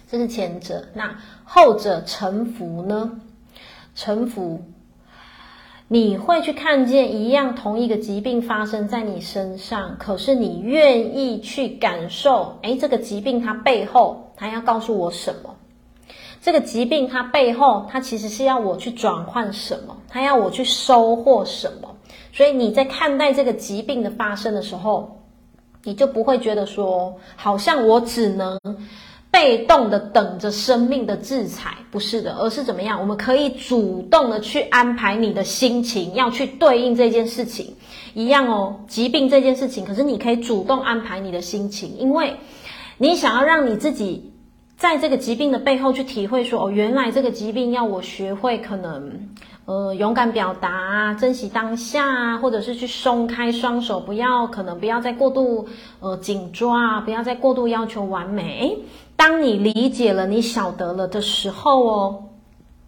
[0.08, 0.86] 这是前者。
[0.94, 3.20] 那后者臣服呢？
[3.96, 4.62] 臣服。
[5.90, 15.56] 你会去看见一样同一个疾病发生在你身上，可是你愿意去感受，诶，这个疾病它背后，它要告诉我什么？
[16.42, 19.96] 这个疾病它背后，它其实是要我去转换什么？
[20.10, 21.96] 它要我去收获什么？
[22.34, 25.22] 所以你在看待这个疾病的发生的时候，
[25.84, 28.60] 你就不会觉得说，好像我只能。
[29.30, 33.00] 被动的等着生命的制裁，不是的，而是怎么样？
[33.00, 37.76] 我们可以主动的去安排你的心情，要去对应这件事情，
[38.14, 38.82] 一样哦。
[38.88, 42.36] 疾病这件事情，可是你可以主动安排你的心情，因为
[42.98, 44.32] 你想要让你自己
[44.76, 49.30] 在这个疾病的背后去体会说，哦，原来这个疾病要我学会可能。
[49.66, 55.68] 呃，勇敢表达，珍惜当下啊，或者是去松开双手，不要可能不要再过度
[56.00, 58.78] 呃紧抓，不要再过度要求完美。
[59.18, 62.24] 当你理解了，你晓得了的时候哦，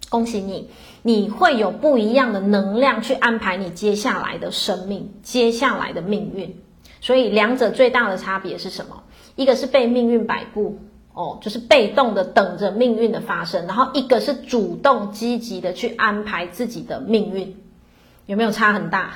[0.09, 0.69] 恭喜你，
[1.01, 6.55] 你会有不一样的能量去安排你接下来的生命，接下来的命运。
[7.01, 9.03] 所以两者最大的差别是什么？
[9.35, 10.79] 一个是被命运摆布。
[11.11, 17.53] 哦，就是被动的等着命运的发生，然后一个是主动积极的去安排自己的命运，
[18.27, 19.11] 有没有差很大？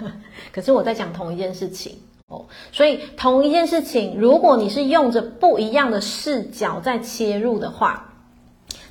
[0.52, 1.96] 可是我在讲同一件事情
[2.28, 8.12] 哦，所以同一件事情，如果你是用着不一样的视角在切入的话，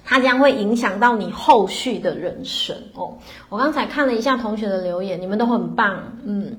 [0.03, 3.17] 它将会影响到你后续的人生哦。
[3.49, 6.57] 我刚才看了一下同学的留言，你们都很棒，嗯，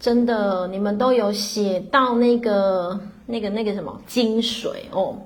[0.00, 3.00] 真的，你们都有写到那个。
[3.28, 5.16] 那个那个什么精髓哦，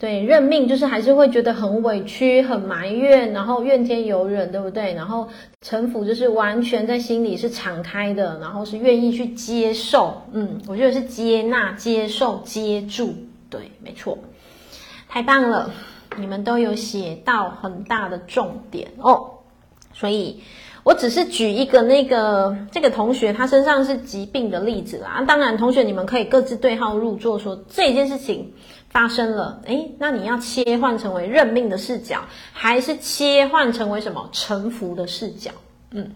[0.00, 4.94] 对，认命就是还是会觉得很委屈、很埋怨，然后怨天尤人，对不对？
[4.94, 5.28] 然后
[5.60, 13.12] 臣服就是完全在心里是敞开的，然后是愿意去接受，嗯，我觉得是接纳、接受、接住，
[13.50, 14.16] 对，没错，
[15.06, 15.70] 太棒了，
[16.16, 19.32] 你们都有写到很大的重点哦，
[19.92, 20.40] 所以。
[20.82, 25.22] 我只是举一个那个这个同学他身上是疾病的例子啦。
[25.28, 28.50] 当然，同学你们可以各自对号入座，说这件事情
[28.90, 32.22] 发生了，诶，那你要切换成为认命的视角，
[32.52, 35.50] 还是切换成为什么臣服的视角？
[35.92, 36.12] 嗯，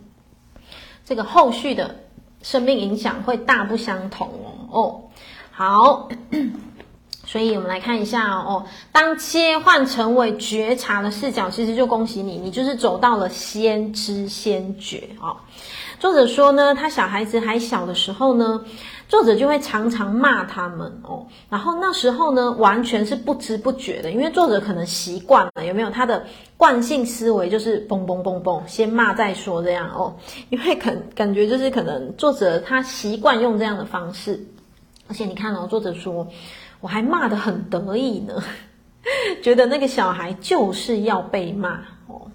[1.04, 1.94] 这个后续的
[2.42, 4.68] 生命影响会大不相同哦。
[4.70, 5.02] 哦，
[5.50, 6.08] 好。
[7.26, 15.36] 所以我们来看一下哦，当切换成为觉察的视角，其实就恭喜你，你就是走到了先知先觉哦。
[15.98, 18.62] 作者说呢，他小孩子还小的时候呢，
[19.08, 21.26] 作者就会常常骂他们哦。
[21.48, 26.26] 然后那时候呢，完全是不知不觉的，因为作者可能习惯了，有没有他的
[26.58, 30.14] 惯性思维就是嘣嘣嘣嘣，先骂再说这样哦。
[30.50, 34.46] 因为感感觉就是可能作者他习惯用这样的方式，
[35.08, 36.28] 而且你看哦，作者说。
[36.84, 38.34] 我还骂得很得意呢，
[39.42, 42.30] 觉得那个小孩就是要被骂哦。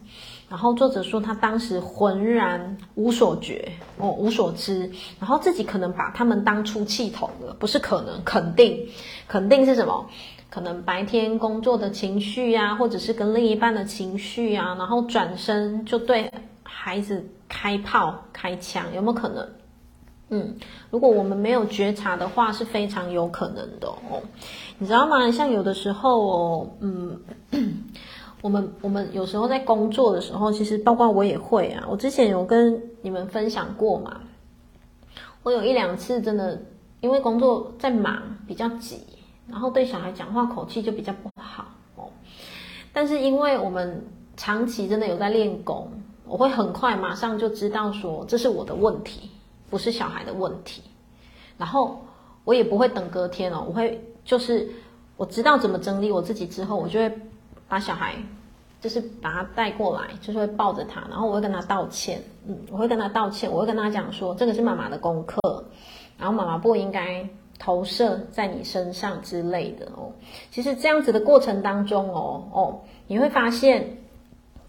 [0.50, 4.90] 然后作者说他当时浑然无所觉哦，无所知，
[5.20, 8.88] 然后自己可能把他们当出气筒了，不是可能，肯定，
[9.28, 10.10] 肯定是什么？
[10.50, 16.34] 可能白天工作的情绪呀、啊，或者是跟另一半的情绪、啊，然后转身就对
[16.64, 19.48] 孩子开炮开枪，有没有可能？
[20.30, 20.56] 嗯，
[20.92, 24.22] 如果我们没有觉察的话，是非常有可能的哦。
[24.78, 25.32] 你知道吗？
[25.32, 27.20] 像有的时候哦，嗯，
[28.42, 31.86] 我们我们有时候在工作的时候，其实包括我也会啊。
[31.90, 34.22] 我之前有跟你们分享过嘛，
[35.44, 36.62] 我有一两次真的
[37.02, 39.02] 因为工作在忙，比较急，
[39.48, 41.66] 然后对小孩讲话口气就比较不好
[41.96, 42.10] 哦。
[42.94, 44.06] 但是因为我们
[44.38, 45.92] 长期真的有在练功，
[46.26, 49.32] 我会很快马上就知道说这是我的问题。
[49.70, 50.82] 不是小孩的问题，
[51.58, 52.00] 然后
[52.44, 54.68] 我也不会等隔天哦，我会就是
[55.18, 57.12] 我知道怎么整理我自己之后，我就会
[57.68, 58.16] 把小孩
[58.82, 65.40] 就是把他带过来，就是会抱着他，然后我会跟他道歉，嗯，我会跟他道歉，我会跟他讲说这个是妈妈的功课，
[66.18, 70.12] 然后妈妈不应该投射在你身上之类的哦。
[70.52, 73.96] 其实这样子的过程当中哦哦，你会发现。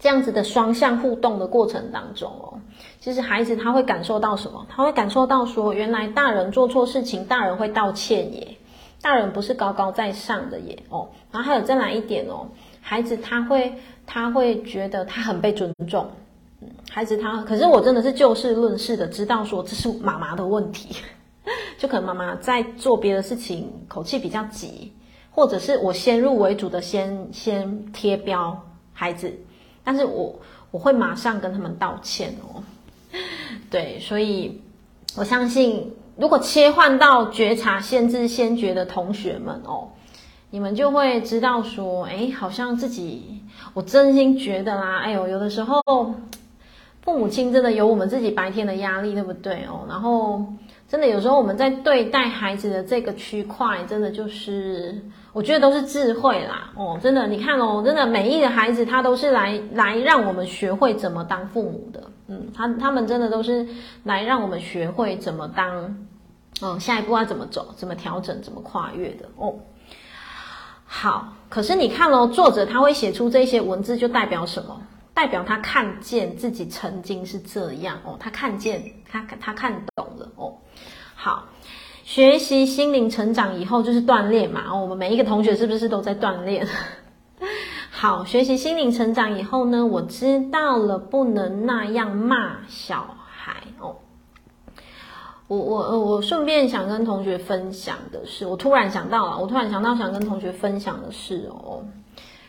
[0.03, 2.57] 这样子的双向互动的过程当中哦，
[3.01, 4.65] 其实孩子他会感受到什么？
[4.69, 8.55] 他会感受到说，原来大人做错事情，大人会道歉耶，
[9.01, 11.09] 大人不是高高在上的耶哦。
[11.31, 12.47] 然后还有再来一点哦，
[12.79, 13.75] 孩子他会
[14.05, 16.11] 他会觉得他很被尊重，
[16.91, 20.95] 孩子他可是我真的是就事论事的知道说，这是妈妈的问题，
[21.79, 24.93] 就可能妈妈在做别的事情口气比较急，
[25.31, 29.33] 或者是我先入为主的先先贴标孩子。
[29.83, 30.35] 但是我
[30.69, 32.61] 我会马上跟他们道歉哦，
[33.69, 34.61] 对，所以
[35.15, 39.89] 我相信，如果切换到觉察先知先觉的同学们哦，
[40.49, 43.41] 你们就会知道说，哎，好像自己，
[43.73, 45.81] 我真心觉得啦，哎呦，有的时候
[47.01, 49.85] 父母亲真的有我们自己白天的压力，对不对哦？
[49.87, 50.45] 然后
[50.87, 55.01] 真的有时候我们在对待孩子的这个区块，真的就是。
[55.33, 63.65] 我觉得都是智慧啦，哦，真的，你看哦，真的，每一个孩子他都是来来让我们学会怎么当父母的，嗯，他他们真的都是
[64.03, 65.95] 来让我们学会怎么当，
[66.61, 69.55] 嗯，下一步要怎么走，怎么调整，怎么跨越的哦。
[70.85, 74.81] 好，可是你看哦，作者他会写出这些文字，就代表什么？
[75.13, 80.53] 代表他看见自己曾经是这样哦，他看见，他他看懂了哦。
[81.15, 81.45] 好。
[82.11, 86.67] 学习心灵成长以后就是锻炼嘛，我们每一个同学是不是都在锻炼？
[87.89, 93.95] 好，学习心灵成长以后呢，我知道了不能那样骂小孩哦。
[95.47, 101.85] 我我我顺便想跟同学分享的是，我突然想到了，我突然想到想跟同学分享的是哦，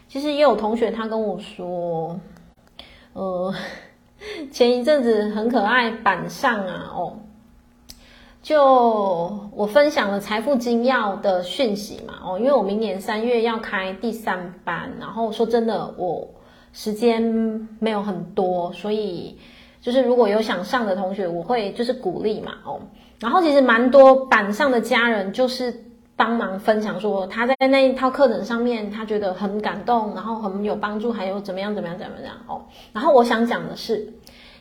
[0.09, 2.19] 其实也有同学他跟我说，
[3.13, 3.55] 呃，
[4.51, 7.19] 前一阵子很可爱板上啊哦。
[8.43, 16.29] 就我分享了财富精要的讯息嘛，哦，因为我明年三月要开第三班，然后说真的，我
[16.73, 17.23] 时间
[17.79, 19.39] 没有很多，所以
[19.81, 22.81] 就是如果有想上的同学，我会就是鼓励嘛，哦，
[23.21, 25.85] 然后其实蛮多板上的家人就是
[26.17, 32.63] 帮忙分享说他在那一套课程上面他觉得很感动，然后很有帮助，还有怎么样怎么样怎么样哦，
[32.93, 34.13] 然后我想讲的是，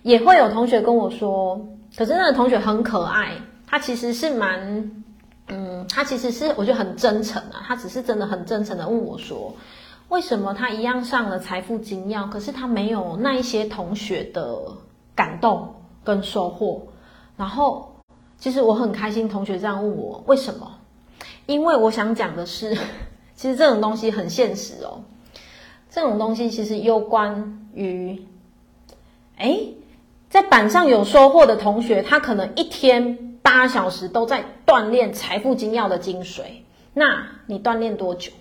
[0.03, 1.59] 也会有同学跟我说，
[1.97, 3.31] 可是那个同学很可爱。
[3.71, 4.91] 他其实是蛮，
[5.47, 7.63] 嗯，他其实是我觉得很真诚啊。
[7.65, 9.55] 他只是真的很真诚的问我说，
[10.09, 14.57] 为什么他一样上了财富精要，可是他没有那一些同学的
[15.15, 16.85] 感动跟收获？
[17.37, 17.95] 然后，
[18.37, 20.69] 其实我很开心，同学这样问我为什么？
[21.45, 22.75] 因为我想讲的是，
[23.35, 24.99] 其实这种东西很现实哦。
[25.89, 28.21] 这种东西其实攸关于，
[29.37, 29.57] 哎，
[30.29, 33.29] 在板上有收获的同学，他可能一天。
[33.41, 36.43] 八小时都在锻炼财富精要的精髓，
[36.93, 38.31] 那你锻炼多久？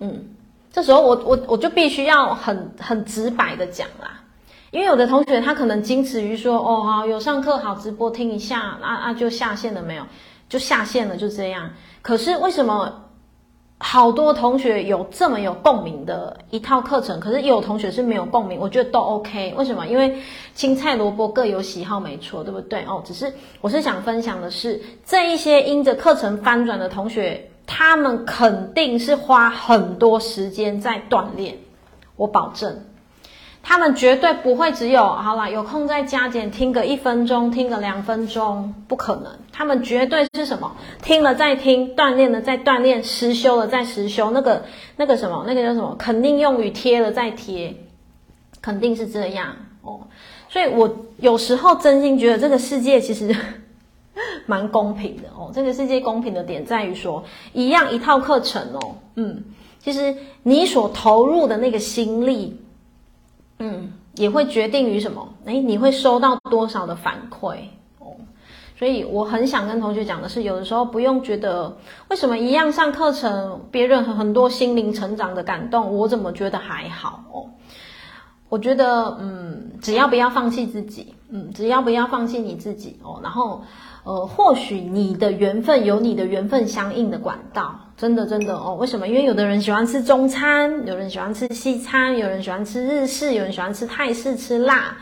[0.00, 0.28] 嗯，
[0.72, 4.20] 这时候我我我就必须要很很直白的讲啦，
[4.70, 10.04] 因为有的同学他可能矜持于说哦好有上课好直播听一下那那就下线了没有？
[10.48, 11.70] 就下线了就这样。
[12.02, 13.03] 可是为什么
[13.78, 19.52] 好多同学有这么有共鸣的一套课程，可是也有同学是没有共鸣，我觉得都 OK。
[19.58, 19.86] 为什么？
[19.86, 20.20] 因为
[20.54, 22.84] 青菜萝卜各有喜好，没错，对不对？
[22.84, 31.58] 哦，只是我是想分享的是，这一些因着课程翻转的同学，他们肯定是花很多时间在锻炼，
[32.16, 32.86] 我保证。
[33.66, 39.32] 他们绝对不会只有好啦，有空再加减听个一分钟，听个两分钟，不可能。
[39.50, 40.76] 他们绝对是什么？
[41.02, 44.30] 听了再听，锻炼了再锻炼，实修了再实修。
[44.32, 44.64] 那个
[44.96, 45.96] 那个什么，那个叫什么？
[45.98, 47.74] 肯定用语贴了再贴，
[48.60, 50.00] 肯定是这样哦。
[50.50, 53.34] 所以我有时候真心觉得这个世界其实
[54.44, 55.50] 蛮公平的哦。
[55.54, 59.42] 这个世界公平的点在于说，一样一套课程哦，嗯，
[59.80, 62.60] 其实你所投入的那个心力。
[63.58, 65.34] 嗯，也会决定于什么？
[65.44, 67.56] 哎，你会收到多少的反馈
[67.98, 68.16] 哦？
[68.76, 71.76] 所以我很想跟同学讲的是，有的时候不用觉得
[72.08, 77.46] 为什么一样上课程，别人很很多心灵成长的感动，我怎么觉得还好哦？
[78.54, 83.62] 我觉得，嗯，只要不要放弃自己，嗯，只要不要放弃你自己哦，然后。
[84.06, 88.76] 呃，或许你的缘分有你的缘分相应的管道，真的真的哦。
[88.78, 89.08] 为什么？
[89.08, 94.98] 因为有的人喜欢吃中餐，有人喜欢吃西餐，有人喜欢吃日式，有人喜欢吃泰式，吃辣。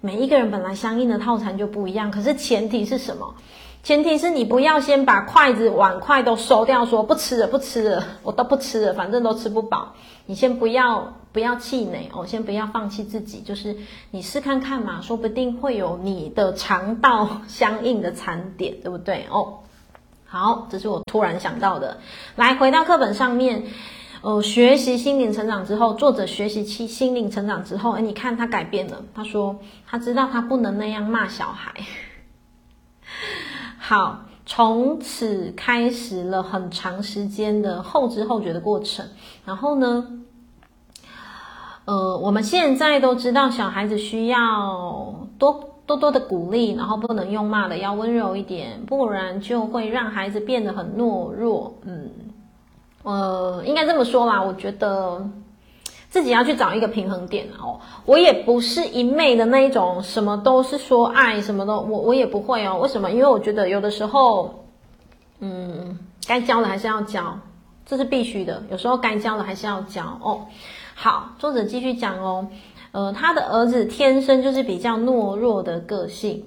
[0.00, 3.34] 每一个人本来相应的套餐就不一样，可是前提是什么？
[3.82, 9.92] 前提是你不要先把筷子、碗筷都收掉，说不吃了，不吃了，我都不吃了，反正都吃不饱。
[10.24, 13.76] 你先不要不要气馁哦，先不要放弃自己，就是
[14.10, 19.58] 你试看看嘛，说不定会有你的肠道相应的餐点， 对不对哦？
[20.24, 21.98] 好，这是我突然想到的。
[22.36, 23.64] 来，回到课本上面，
[24.22, 31.74] 呃，学习心灵成长之后，作者学习其心灵成长之后，诶，你看他改变了，他说他知道他不能那样骂小孩。
[33.76, 39.06] 好，从此开始了很长时间的后知后觉的过程。
[39.44, 40.22] 然后呢，
[41.86, 51.72] 呃，我们现在都知道小孩子需要多多多的鼓励，然后不能用骂的，要温柔一点，不然就会让孩子变得很懦弱。
[51.84, 52.10] 嗯，
[53.02, 55.26] 呃，应该这么说啦，我觉得。
[56.08, 57.78] 自己要去找一个平衡点哦。
[58.06, 62.78] 我也不是一昧的那一种，什么都是说爱，什么都我我也不会哦。
[62.80, 63.10] 为什么？
[63.10, 64.64] 因为我觉得有的时候，
[65.40, 67.38] 嗯，该教的还是要教，
[67.84, 68.62] 这是必须的。
[68.70, 70.46] 有时候该教的还是要教哦。
[70.98, 72.48] 好，作者继续讲哦。
[72.92, 76.42] 呃，他的儿子天生就是比较懦弱的个性。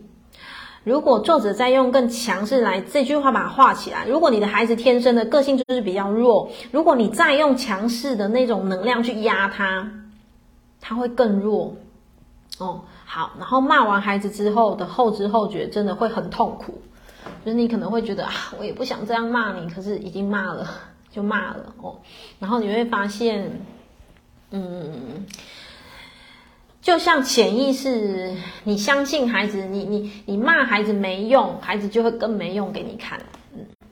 [0.83, 9.91] 如果作者再用更强势来这句话把它画起来，如果你的孩子天生的个性就是比较弱，如果你再用强势的那种能量去压他，
[10.81, 11.75] 他会更弱。
[12.57, 16.81] 哦，好，然后骂完孩子之后的后知后觉真的会很痛苦，
[17.45, 20.67] 就是你可能会觉得啊，我也不想这样骂你，可是已经骂了，
[21.11, 21.99] 就骂了哦，
[22.39, 23.61] 然后你会发现，
[24.51, 25.25] 嗯。
[26.81, 28.33] 就像潜意识，
[28.63, 33.19] 你相信孩子，你你你骂孩子没用，孩子就会更没用给你看。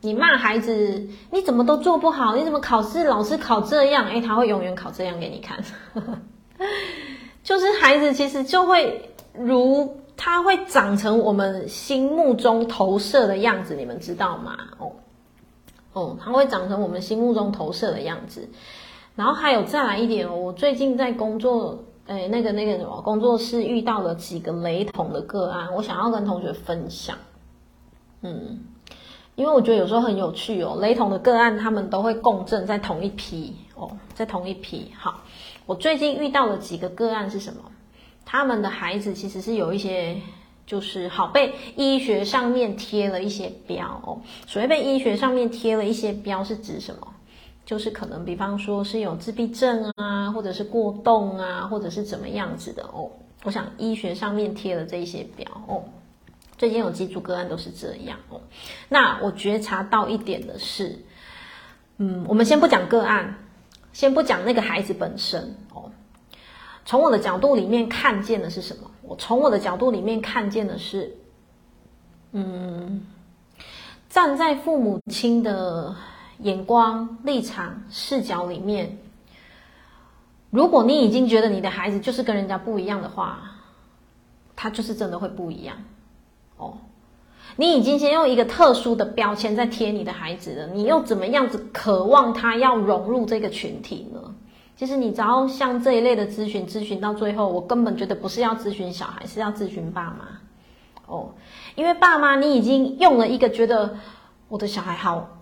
[0.01, 4.07] 你骂孩子，你怎么都做不好，你怎么考试老是考这样？
[4.07, 5.59] 诶，他会永远考这样给你看。
[7.43, 14.57] 就是孩子其实就会如他会长成我们心目中投射的样子，你们知道吗？
[14.79, 14.91] 哦
[15.93, 18.49] 哦，他会长成我们心目中投射的样子。
[19.17, 21.83] 然后还有再来一点，我最近在工作。
[22.05, 27.17] 哎，那个那个什么，工作室遇到了几个雷同的个案，我想要跟同学分享。
[28.21, 28.61] 嗯，
[29.35, 34.89] 因为我觉得有时候很有趣哦，雷同的个案他们都会共振在同一批哦，在同一批。
[34.97, 35.19] 好，
[35.65, 37.59] 我最近遇到了几个个案是什么？
[38.23, 40.15] 他们的孩子其实是有一些，
[40.65, 44.21] 就是好被医学上面贴了一些标哦。
[44.47, 47.07] 所谓被医学上面贴了一些标，是指什么？
[47.67, 53.11] 就是可能，比方说是有自闭症啊，或者是过动啊，或者是怎么样子的哦。
[53.43, 55.83] 我想医学上面贴了这些表哦。
[56.57, 58.39] 最近有几组个案都是这样哦。
[58.87, 60.97] 那我觉察到一点的是，
[61.97, 63.35] 嗯，我们先不讲个案，
[63.91, 65.91] 先不讲那个孩子本身哦。
[66.85, 68.89] 从我的角度里面看见的是什么？
[69.01, 71.17] 我从我的角度里面看见的是，
[72.31, 73.05] 嗯，
[74.09, 75.93] 站在父母亲的。
[76.39, 78.97] 眼光、立场、视角里面，
[80.49, 83.39] 如果你已经觉得你的孩子就是跟人家不一样的话，
[84.55, 85.77] 他就是真的会不一样
[86.57, 86.77] 哦。
[87.55, 94.35] 你已经先用一个特殊的标签在贴你的孩子了，你又怎么样子渴望他要融入这个群体呢？
[94.75, 100.39] 其实你只要像这一类的咨询，咨询到最后，我根本觉得不是要咨询小孩，是要咨询爸妈
[101.07, 101.31] 哦。
[101.75, 103.97] 因为爸妈，你已经用了一个觉得
[104.49, 105.36] 我的小孩好。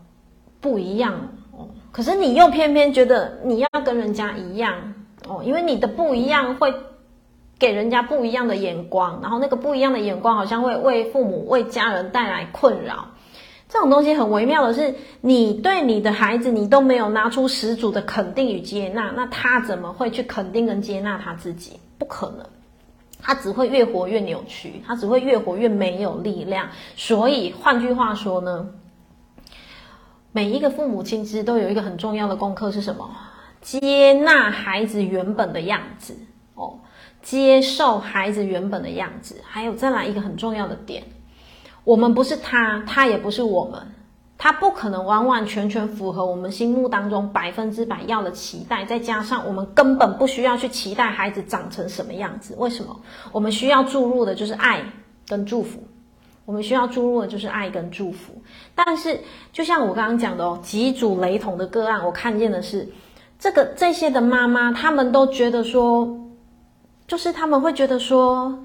[0.66, 1.14] 不一样
[1.52, 4.96] 哦，可是你又偏偏觉得你要跟人家一样
[5.28, 6.74] 哦，因为你的不一样会
[7.60, 13.10] 给人家不一样的眼光，然后那个不一样的眼光好像会为父母、为家人带来困扰。
[13.70, 21.80] 这种东西很微妙的是，你对你的孩子，你都没有拿出十足的肯定与接纳，那他怎么会去肯定跟接纳他自己？
[22.00, 22.46] 不可能，
[23.22, 26.70] 他只会越活越扭曲，他只会越活越没有力量。
[26.96, 28.68] 所以换句话说呢，
[30.36, 33.10] 每一个父母亲其实都有一个很重要的功课是什么？
[33.62, 36.14] 接纳孩子原本的样子
[36.56, 36.78] 哦，
[37.22, 39.38] 接受孩子原本的样子。
[39.48, 41.04] 还有再来一个很重要的点。
[41.86, 43.82] 我们不是他，他也不是我们，
[44.38, 48.84] 他不可能完完全全符合我们心目当中百分之百要的期待。
[48.84, 52.54] 再加上我们根本不需要去期待孩子长成什么样子。
[52.58, 52.94] 为什么？
[53.32, 54.84] 我们需要注入的就是爱
[55.26, 55.82] 跟祝福。
[56.46, 58.34] 我们需要注入的就是爱跟祝福。
[58.74, 59.20] 但是，
[59.52, 62.88] 就像我刚刚讲的哦，几组雷同的个案，我看见的是
[63.38, 66.30] 这个这些的妈妈，他们都觉得说，
[67.08, 68.64] 就是他们会觉得说。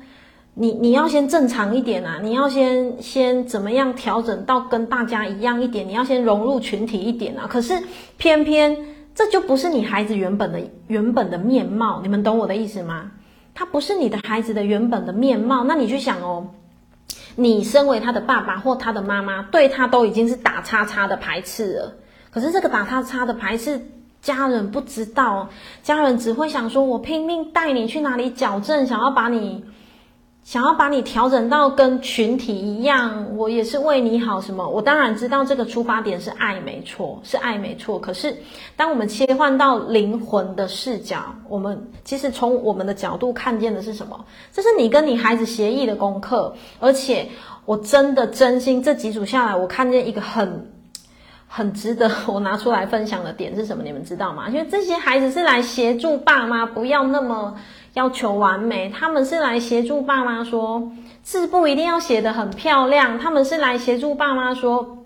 [0.55, 2.19] 你你要先正常一点啊！
[2.23, 5.87] 你要先先怎么样调整到跟大家一样一点？
[5.87, 7.47] 你要先融入群体一点啊！
[7.49, 7.81] 可是
[8.19, 8.77] 偏偏
[9.15, 13.13] 这就不是你孩子原本的原本的面貌，你们懂我的意思吗？
[13.55, 16.49] 他不是你的孩子的原本的面貌，那你去想哦，
[17.37, 21.95] 你身为他的爸爸或他的妈妈，对他都已经是打叉叉的排斥了。
[22.31, 23.89] 可是这个打叉叉的排斥，
[24.23, 25.49] 家人不知道，
[25.83, 29.65] 家人只会想说：我拼命带你去哪里矫正，想要把你。
[30.51, 34.41] 想要把你调整到跟群体一样，我也是为你好。
[34.41, 34.69] 什么？
[34.69, 38.01] 我当然知道这个出发点是爱，没错，是爱，没错。
[38.01, 38.37] 可是，
[38.75, 44.25] 当我们切换到灵魂的视角，我们其实从我们的角度看见的是什么？
[44.53, 46.53] 这是你跟你孩子协议的功课。
[46.81, 47.29] 而且，
[47.65, 50.69] 我真的真心这几组下来，我看见一个很
[51.47, 53.85] 很值得 我拿出来分享的点是什么？
[53.85, 54.49] 你们知道吗？
[54.49, 57.55] 因为这些孩子是来协助爸妈，不要那么。
[57.95, 64.99] 要求完美，他们是来协助爸妈说字不一定要写得很漂亮，他们是来协助爸妈说，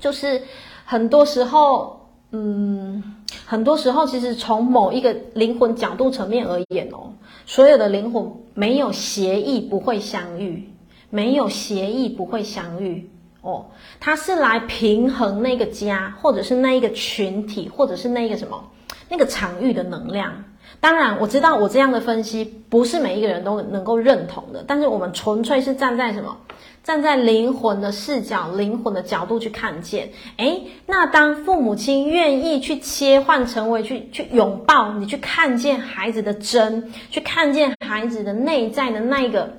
[0.00, 0.42] 就是
[0.84, 3.02] 很多时候，嗯，
[3.46, 7.12] 很多时候其实从某一个灵魂角度层面而言哦，
[7.46, 10.68] 所有的灵魂没有协议不会相遇，
[11.10, 13.08] 没有协议不会相遇
[13.40, 13.66] 哦，
[14.00, 18.68] 他是来平衡那个家，或者是那一个群体，或者是那一个什么
[19.08, 20.44] 那个场域的能量。
[20.80, 26.36] 当然，我知道我这样的分析不是每一个人都能够认同的，但是我们纯粹是站在什么？
[26.84, 30.10] 站在灵魂的视角、灵魂的角度去看见。
[30.36, 39.54] 诶，那当父母亲愿意去切换成为去去拥抱你，去看见孩子的真，去看见孩子的内在的那一个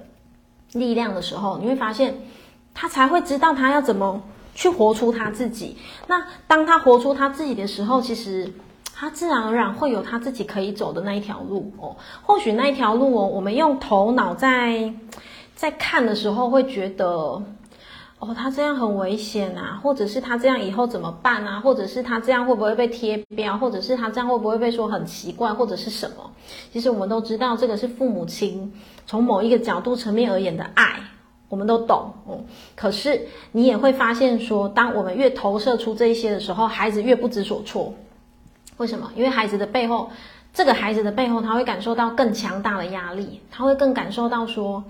[0.72, 2.16] 力量的时候，你会发现
[2.74, 4.22] 他才会知道他要怎么
[4.56, 5.76] 去活出他自己。
[6.08, 8.54] 那当他活出他自己的时候，其实。
[9.00, 14.92] 他自然而然会有他自己可以走的那一条路哦，或许那一条路哦，我们用头脑在
[15.54, 26.32] 在看的时候会觉得，哦，他这样很危险啊，或者是他这样以后怎么办啊，或者是他这样会不会被贴标，或者是他这样会不会被说很奇怪，或者是什么？
[26.74, 28.74] 其实我们都知道，这个是父母亲
[29.06, 31.00] 从某一个角度层面而言的爱，
[31.50, 32.40] 我们都懂哦。
[32.76, 37.94] 可是你也会发现说，当我们越投射出这一些的时候，孩子越不知所措。
[38.78, 39.12] 为什么？
[39.16, 40.10] 因为孩子的背后，
[40.54, 44.84] 这个孩子的背后，他会感受到更强大的压力，他会更感受到说，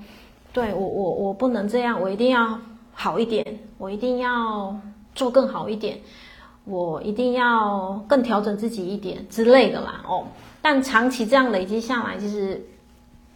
[0.53, 2.59] 对，我我我不能这样，我一定要
[2.93, 4.75] 好一点，我一定要
[5.15, 5.99] 做更好一点，
[6.65, 10.03] 我一定要更调整自己一点之类的啦。
[10.07, 10.27] 哦，
[10.61, 12.61] 但长期这样累积下来，其实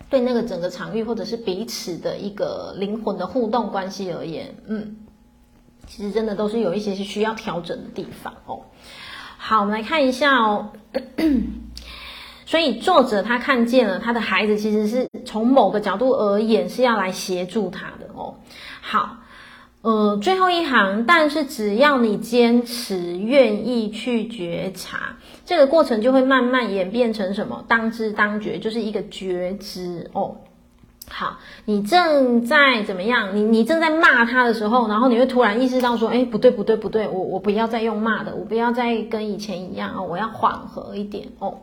[0.09, 4.97] 对那个整个场域或者是彼此的一个灵魂的互动关系而言，嗯，
[5.87, 8.59] 其实真的都是有一些是需要调整的地方哦。
[9.51, 10.69] 好，我们来看一下哦。
[12.47, 18.35] 所以作者他看见了他的孩子，其实是从某个角度而言是要来协助他的哦。
[18.79, 19.17] 好，
[19.81, 27.65] 呃，最后一行，但是只要你坚持愿意去觉察，这个过程就会慢慢演变成什么？
[27.67, 30.37] 当知当觉，就是一个觉知哦。
[31.13, 33.35] 好，你正在怎么样？
[33.35, 41.57] 你你正在骂他的时候，然后你会突然意识到说，哎，不对不对不对，我我不要再用骂的，我不要再跟以前一样哦，我要缓和一点哦。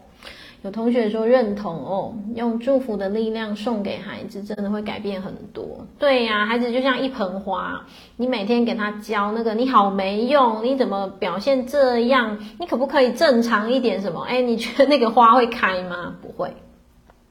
[0.62, 5.86] 有同学说认同哦，用祝福的力量送给孩子，真的会改变很多。
[5.98, 7.86] 对呀，孩子就像一盆花，
[8.16, 12.38] 你每天给他浇那个，你好没用，你怎么表现这样？
[12.58, 14.02] 你可不可以正常一点？
[14.02, 14.22] 什么？
[14.28, 16.14] 哎，你觉得那个花会开吗？
[16.20, 16.52] 不会，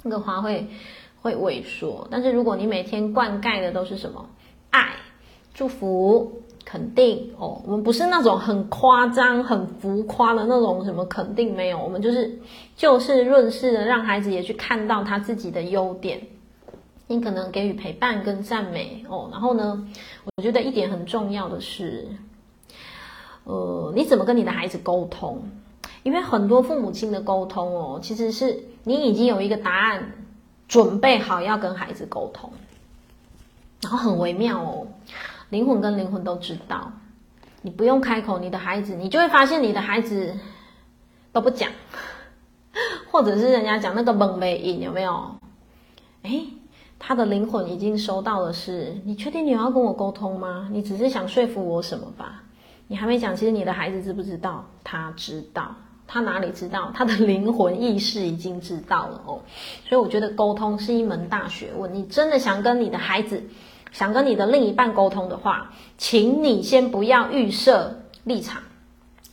[0.03, 0.67] 那个花会。
[1.21, 4.25] 会萎缩，但是如果你每天灌溉的都是什么
[4.69, 4.89] 爱、
[5.53, 12.39] 祝福、肯定哦，我们不是那种很夸张、很浮夸的那种什么肯定没有，我们就是
[12.75, 16.21] 就事论事的，让孩子也去看到他自己的优点。
[17.09, 19.87] 你可能给予陪伴跟赞美哦，然后呢，
[20.25, 22.05] 我觉得一点很重要的是，
[23.45, 25.41] 呃，你怎么跟你的孩子沟通？
[26.03, 30.11] 因为很多父母亲的沟通哦，其实是你已经有一个答案，
[30.67, 32.51] 准备好要跟孩子沟通，
[33.81, 34.87] 然后很微妙哦。
[35.49, 36.91] 灵魂跟灵魂都知道，
[37.61, 40.37] 你不用开口，你的孩子，你就会发现你的孩子
[41.31, 41.71] 都不讲，
[43.09, 45.35] 或者是人家讲那个蒙没音有没有？
[46.23, 46.47] 诶，
[46.99, 50.67] 他的灵魂已经收到的是，你确定你要跟我沟通吗？
[50.71, 52.43] 你只是想说服我什么吧？
[52.87, 54.65] 你还没讲，其实你的孩子知不知道？
[54.83, 55.73] 他知道，
[56.07, 56.91] 他哪里知道？
[56.95, 59.41] 他的灵魂意识已经知道了哦。
[59.87, 63.43] 所以我觉得沟通是一门大学问，你真的想跟你的孩子。
[63.93, 68.61] 想跟你的另一半沟通的话，请你先不要预设立场，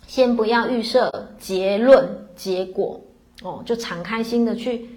[0.07, 2.99] 先不要预设结论结果
[3.43, 4.89] 哦，就敞开心的去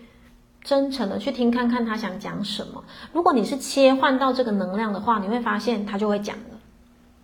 [0.63, 2.81] 真诚的去听，看看他想讲什么。
[3.11, 6.59] 如果你是切换到这个能量的话，你会发现他就会讲了，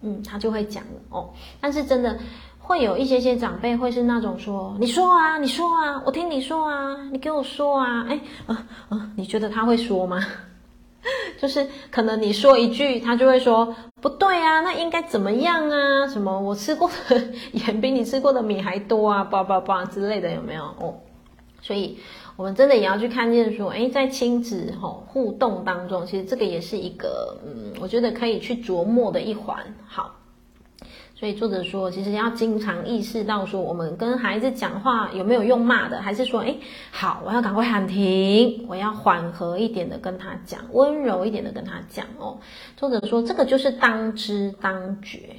[0.01, 1.30] 嗯，他就会讲了哦。
[1.62, 2.18] 但是真的
[2.66, 10.18] 会有一些些长辈会是那种说：“你说啊，你说啊，我听你说啊，你给我说啊。”哎，啊啊，你觉得他会说吗？
[11.38, 16.07] 就是可能你说一句，他就会说不对啊，那应该怎么样啊？
[16.07, 20.95] 什么我吃过的 盐比你吃过的米还多啊，叭叭叭之类的，有没有哦？
[21.61, 21.97] 所以
[22.38, 29.57] 我们真的也要去看见说，诶，在亲子吼互动当中，其实这个也是一个嗯，我觉得可以去琢磨的一环。
[29.86, 30.16] 好。
[31.24, 36.60] 所以作者说，其实要经常意识到说，我们跟孩子讲话有没有用骂的，还是说，诶，
[36.92, 42.40] 好，我要赶快喊停，我要缓和一点的跟他讲，温柔一点的跟他讲哦。
[42.76, 45.38] 作者说，这个就是当知当觉。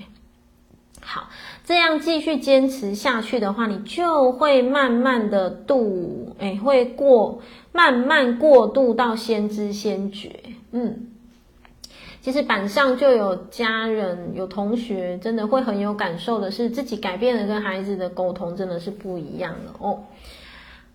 [1.02, 1.28] 好，
[1.66, 10.30] 这样继续坚持下去的话，你就会慢慢的度，诶，会过，慢慢过渡到先知先觉，
[10.72, 11.08] 嗯。
[12.24, 19.98] 其实板上就有家人、有同学，真的会很有感受的是，自己改变了跟孩子的沟通，真的是不一样了哦。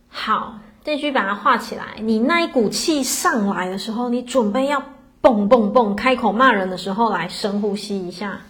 [0.07, 1.99] 好，这句把它画起来。
[1.99, 4.81] 你那一股气上来的时候，你准备要
[5.21, 8.41] 蹦蹦蹦开口骂人的时候，来深呼吸一下。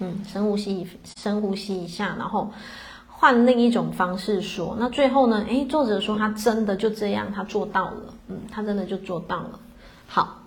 [0.00, 2.52] 嗯，深呼吸，深呼吸一下，然后
[3.08, 4.76] 换另一种方式说。
[4.78, 5.42] 那最后呢？
[5.48, 8.14] 诶，作者说他真的就这样，他做到了。
[8.28, 9.58] 嗯，他真的就做到了。
[10.06, 10.41] 好。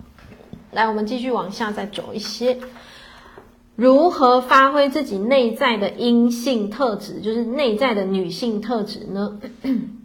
[0.76, 2.58] 来，我们继续往下再走一些，
[3.78, 9.40] 如何发挥自己内在的阴性特质，就是内在的女性特质呢？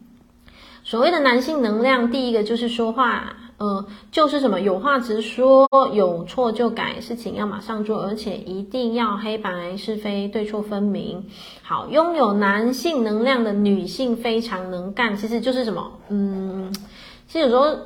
[0.85, 11.25] 所谓的男性能量，第一个就是说话，呃，就是什么有话直说，有错就改，事情要马上做，而且一定要黑白是非对错分明。
[11.63, 15.91] 好，拥有男性能量的女性非常能干，其实就是什么？
[16.11, 16.73] 嗯，
[17.27, 17.77] 其实有时候。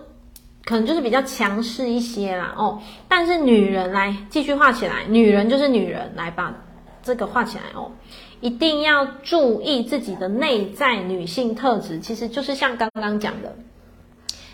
[0.65, 6.55] 可能就是比较强势一些啦哦，但是女人来继续画起来，女人就是女人，来把
[7.03, 7.93] 这个画起来哦，
[8.41, 13.55] 一定要注意自己的内在女性特质，其实就是像刚刚讲的，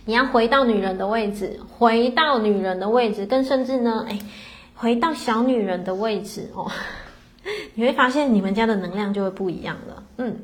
[0.05, 4.19] 你要回到女人的位置，回到女人的位置，更甚至呢，哎，
[4.75, 6.73] 回到小女人的位置哦，
[7.75, 10.03] 你会发现你们家的能量就会不一样了。
[10.17, 10.41] 嗯，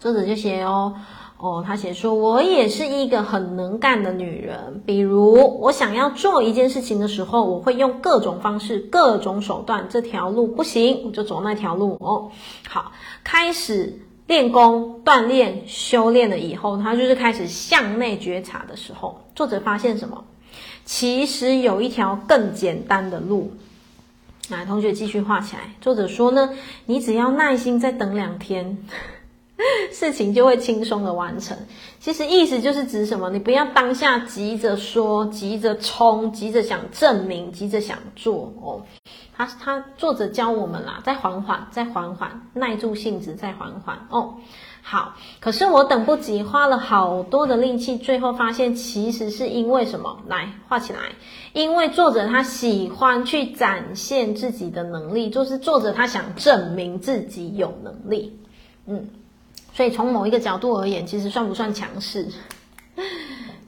[0.00, 0.96] 作者就写哦。
[1.44, 4.80] 哦，他写说，我也是一个很能干的女人。
[4.86, 9.86] 比如，我想要做一件事情的时候，我会用各种方式、各种手段。
[9.90, 11.98] 这条路不行，我就走那条路。
[12.00, 12.30] 哦，
[12.66, 12.92] 好，
[13.22, 19.20] 开始练功、锻炼、修炼了以后，他就是开始向内觉察的时候。
[19.34, 20.24] 作者发现什么？
[20.86, 23.52] 其实有一条更简单的路。
[24.48, 25.74] 来，同学继续画起来。
[25.82, 26.54] 作者说呢，
[26.86, 28.78] 你只要耐心再等两天。
[29.92, 31.56] 事情就会轻松的完成。
[32.00, 33.30] 其实意思就是指什么？
[33.30, 38.82] 你不要当下急着说、急着冲、急着想证明、急着想做哦。
[39.36, 44.34] 他他作者教我们啦，再缓缓，再缓缓，耐住性子，再缓缓哦。
[44.82, 50.20] 好，可是我等不及，花了好多的力气，最后发现其实是因为什么？
[50.26, 50.98] 来画起来，
[51.52, 58.38] 因为作者他喜欢去展现自己的能力，就是作者他想证明自己有能力。
[58.86, 59.08] 嗯。
[59.74, 62.26] 所以从某一个角度而言，其实算不算强势？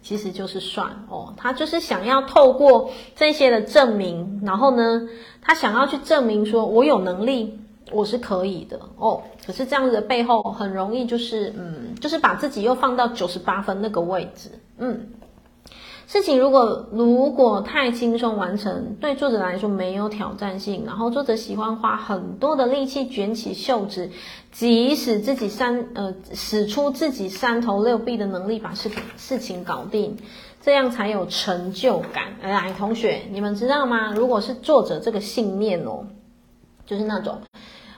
[0.03, 5.09] 其实就是算哦，他就是想要透过这些的证明，然后呢，
[5.43, 7.59] 他想要去证明说我有能力，
[7.91, 9.21] 我是可以的哦。
[9.45, 14.49] 可是这样子的背后，很容易就是嗯，就是把自己又放到九十八分那个位置，
[14.79, 15.09] 嗯。
[16.07, 24.11] 事情如果如果太轻松完成，对作者来说没有挑战性，然后作者喜欢花很多的力气卷起袖子，
[24.53, 30.17] 即使自己三呃使出自己三头六臂的能力把事事情搞定，
[30.63, 32.37] 这样才有成就感。
[32.41, 34.13] 来，同学，你们知道吗？
[34.15, 36.07] 如果是作者这个信念哦，
[36.87, 37.41] 就是那种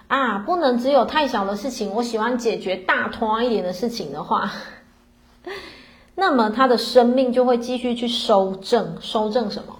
[0.06, 4.50] 啊，不能只有太小的事情，我喜欢解决大团一点的事情的话。
[6.20, 9.76] 那么他的生命就会继续去收正，收正什么？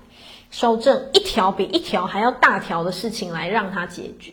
[0.53, 4.33] 收正一条比一条还要大条的事情来让他解决。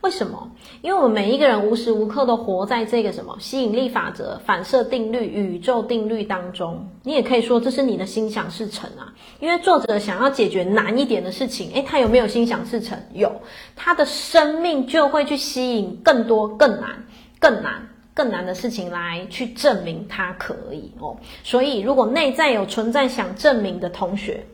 [0.00, 0.50] 为什么？
[0.82, 6.88] 因为我们每一个人无时无刻都活在这个什么吸引力法则、反射定律、宇宙定律当中。
[7.04, 9.14] 你也可以说这是你的心想事成啊。
[9.38, 12.98] 因为作者想要解决难一点的事情，诶，他有没有心想事成？
[13.14, 13.40] 有，
[13.76, 17.04] 他的生命就会去吸引更多、更难、
[17.38, 17.88] 更难。
[18.16, 24.46] 更难的事情来去证明它可以哦，所以如果内在有存在想证明的同学，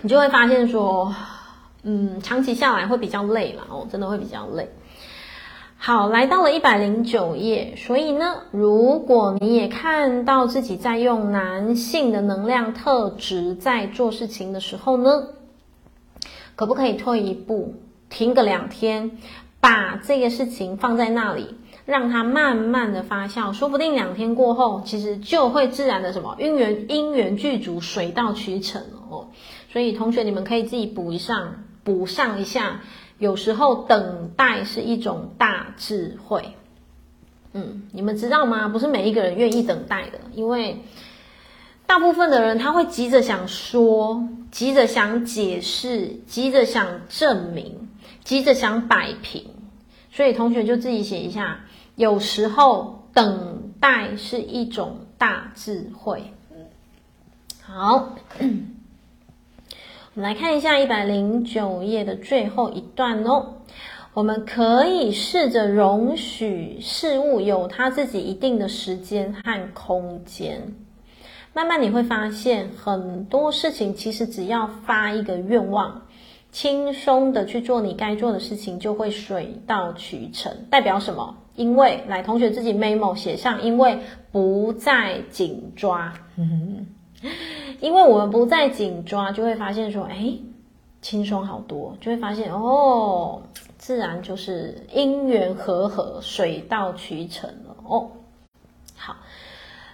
[0.00, 1.14] 你就会发现说，
[1.82, 4.70] 嗯，长期下来会比较累了哦，真的会比较累。
[5.76, 15.28] 好，来到了一百零九页，所以呢，如果你也看到自己在用男性的能量特质在做事情的时候呢，
[16.56, 17.74] 可不可以退一步，
[18.08, 19.18] 停个两天，
[19.60, 21.58] 把这个事情放在那里？
[21.86, 29.28] 让它慢慢的发酵，说不定两天过后，其实就会自然的什么因缘因缘具足，水到渠成哦。
[29.70, 32.80] 所以同学，你们可以自己补一上，补上一下。
[33.18, 36.54] 有时候等待是一种大智慧。
[37.52, 38.68] 嗯，你们知道吗？
[38.68, 40.82] 不是每一个人愿意等待的，因为
[41.86, 47.88] 大部分的人他会急着想说，急着想解释，急着想证明，
[48.24, 49.44] 急着想摆平。
[50.10, 51.60] 所以同学就自己写一下。
[51.96, 56.32] 有时候等待是一种大智慧。
[57.62, 63.54] 好， 我们来看一下一百零九页的最后一段哦。
[64.12, 70.74] 我们可以试着容许事物有它自己一定的时间和空间。
[71.52, 76.03] 慢慢你会发现，很多事情其实只要发一个愿望，
[76.54, 80.52] 轻松的去做你该做的事情，就会水到渠成。
[80.70, 81.36] 代表什么？
[81.56, 83.98] 因为来，同学自己 memo 写上，因为
[84.30, 86.14] 不再紧抓，
[87.80, 90.32] 因为我们不再紧抓，就会发现说，哎，
[91.02, 93.42] 轻松好多，就会发现哦，
[93.76, 98.08] 自然就是因缘和合，水到渠成了哦。
[98.94, 99.16] 好，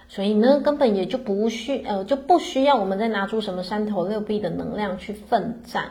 [0.07, 5.89] 所以呢，根本也就不需呃就不需要我们再拿出什么三头六臂的能量去奋战。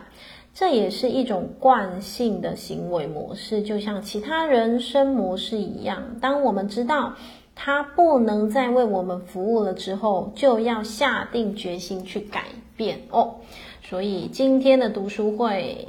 [0.53, 6.17] 这也是一种惯性的行为模式，就像其他人生模式一样。
[6.21, 7.15] 当我们知道
[7.55, 12.45] 它不能再为我们服务了之后，就要下定决心去改
[12.77, 13.37] 变哦。
[13.83, 15.89] 所以今天的读书会，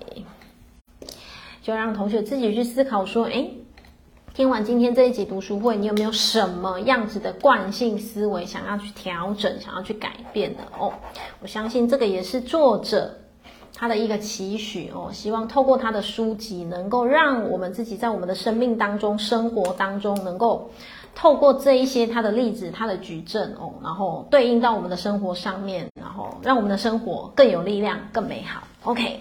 [1.62, 3.58] 就让同学自己去思考说：诶，
[4.34, 10.94] 听完今天这一集读书会，你有没有什么样子的惯性思维想要去调整、想要去改变的哦？
[11.42, 13.18] 我相信这个也是作者。
[13.82, 20.70] 他的一个期许哦，希望透过他的书籍，能够让我们自己在我们的生命当中、生活当中，能够
[21.16, 28.62] 透过这一些他的例子、他的举证哦，然后对应到我们的生活上面，然后让我们的生活更有力量、更美好。
[28.84, 29.20] OK，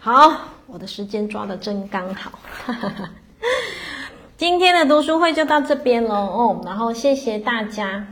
[0.00, 2.32] 好，我的时间抓得真刚好，
[4.36, 8.04] 今天的读书会就到这边喽哦，然后谢谢大家。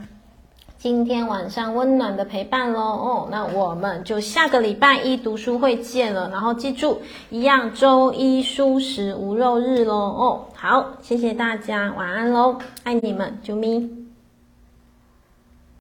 [0.83, 6.29] 今天晚上温暖的陪伴喽哦，那我们就下个礼拜一读书会见了。
[6.29, 6.97] 然后记住，
[7.29, 10.45] 一样周一舒食无肉日喽哦。
[10.53, 14.02] 好，谢谢大家，晚安喽，爱你们，啾咪。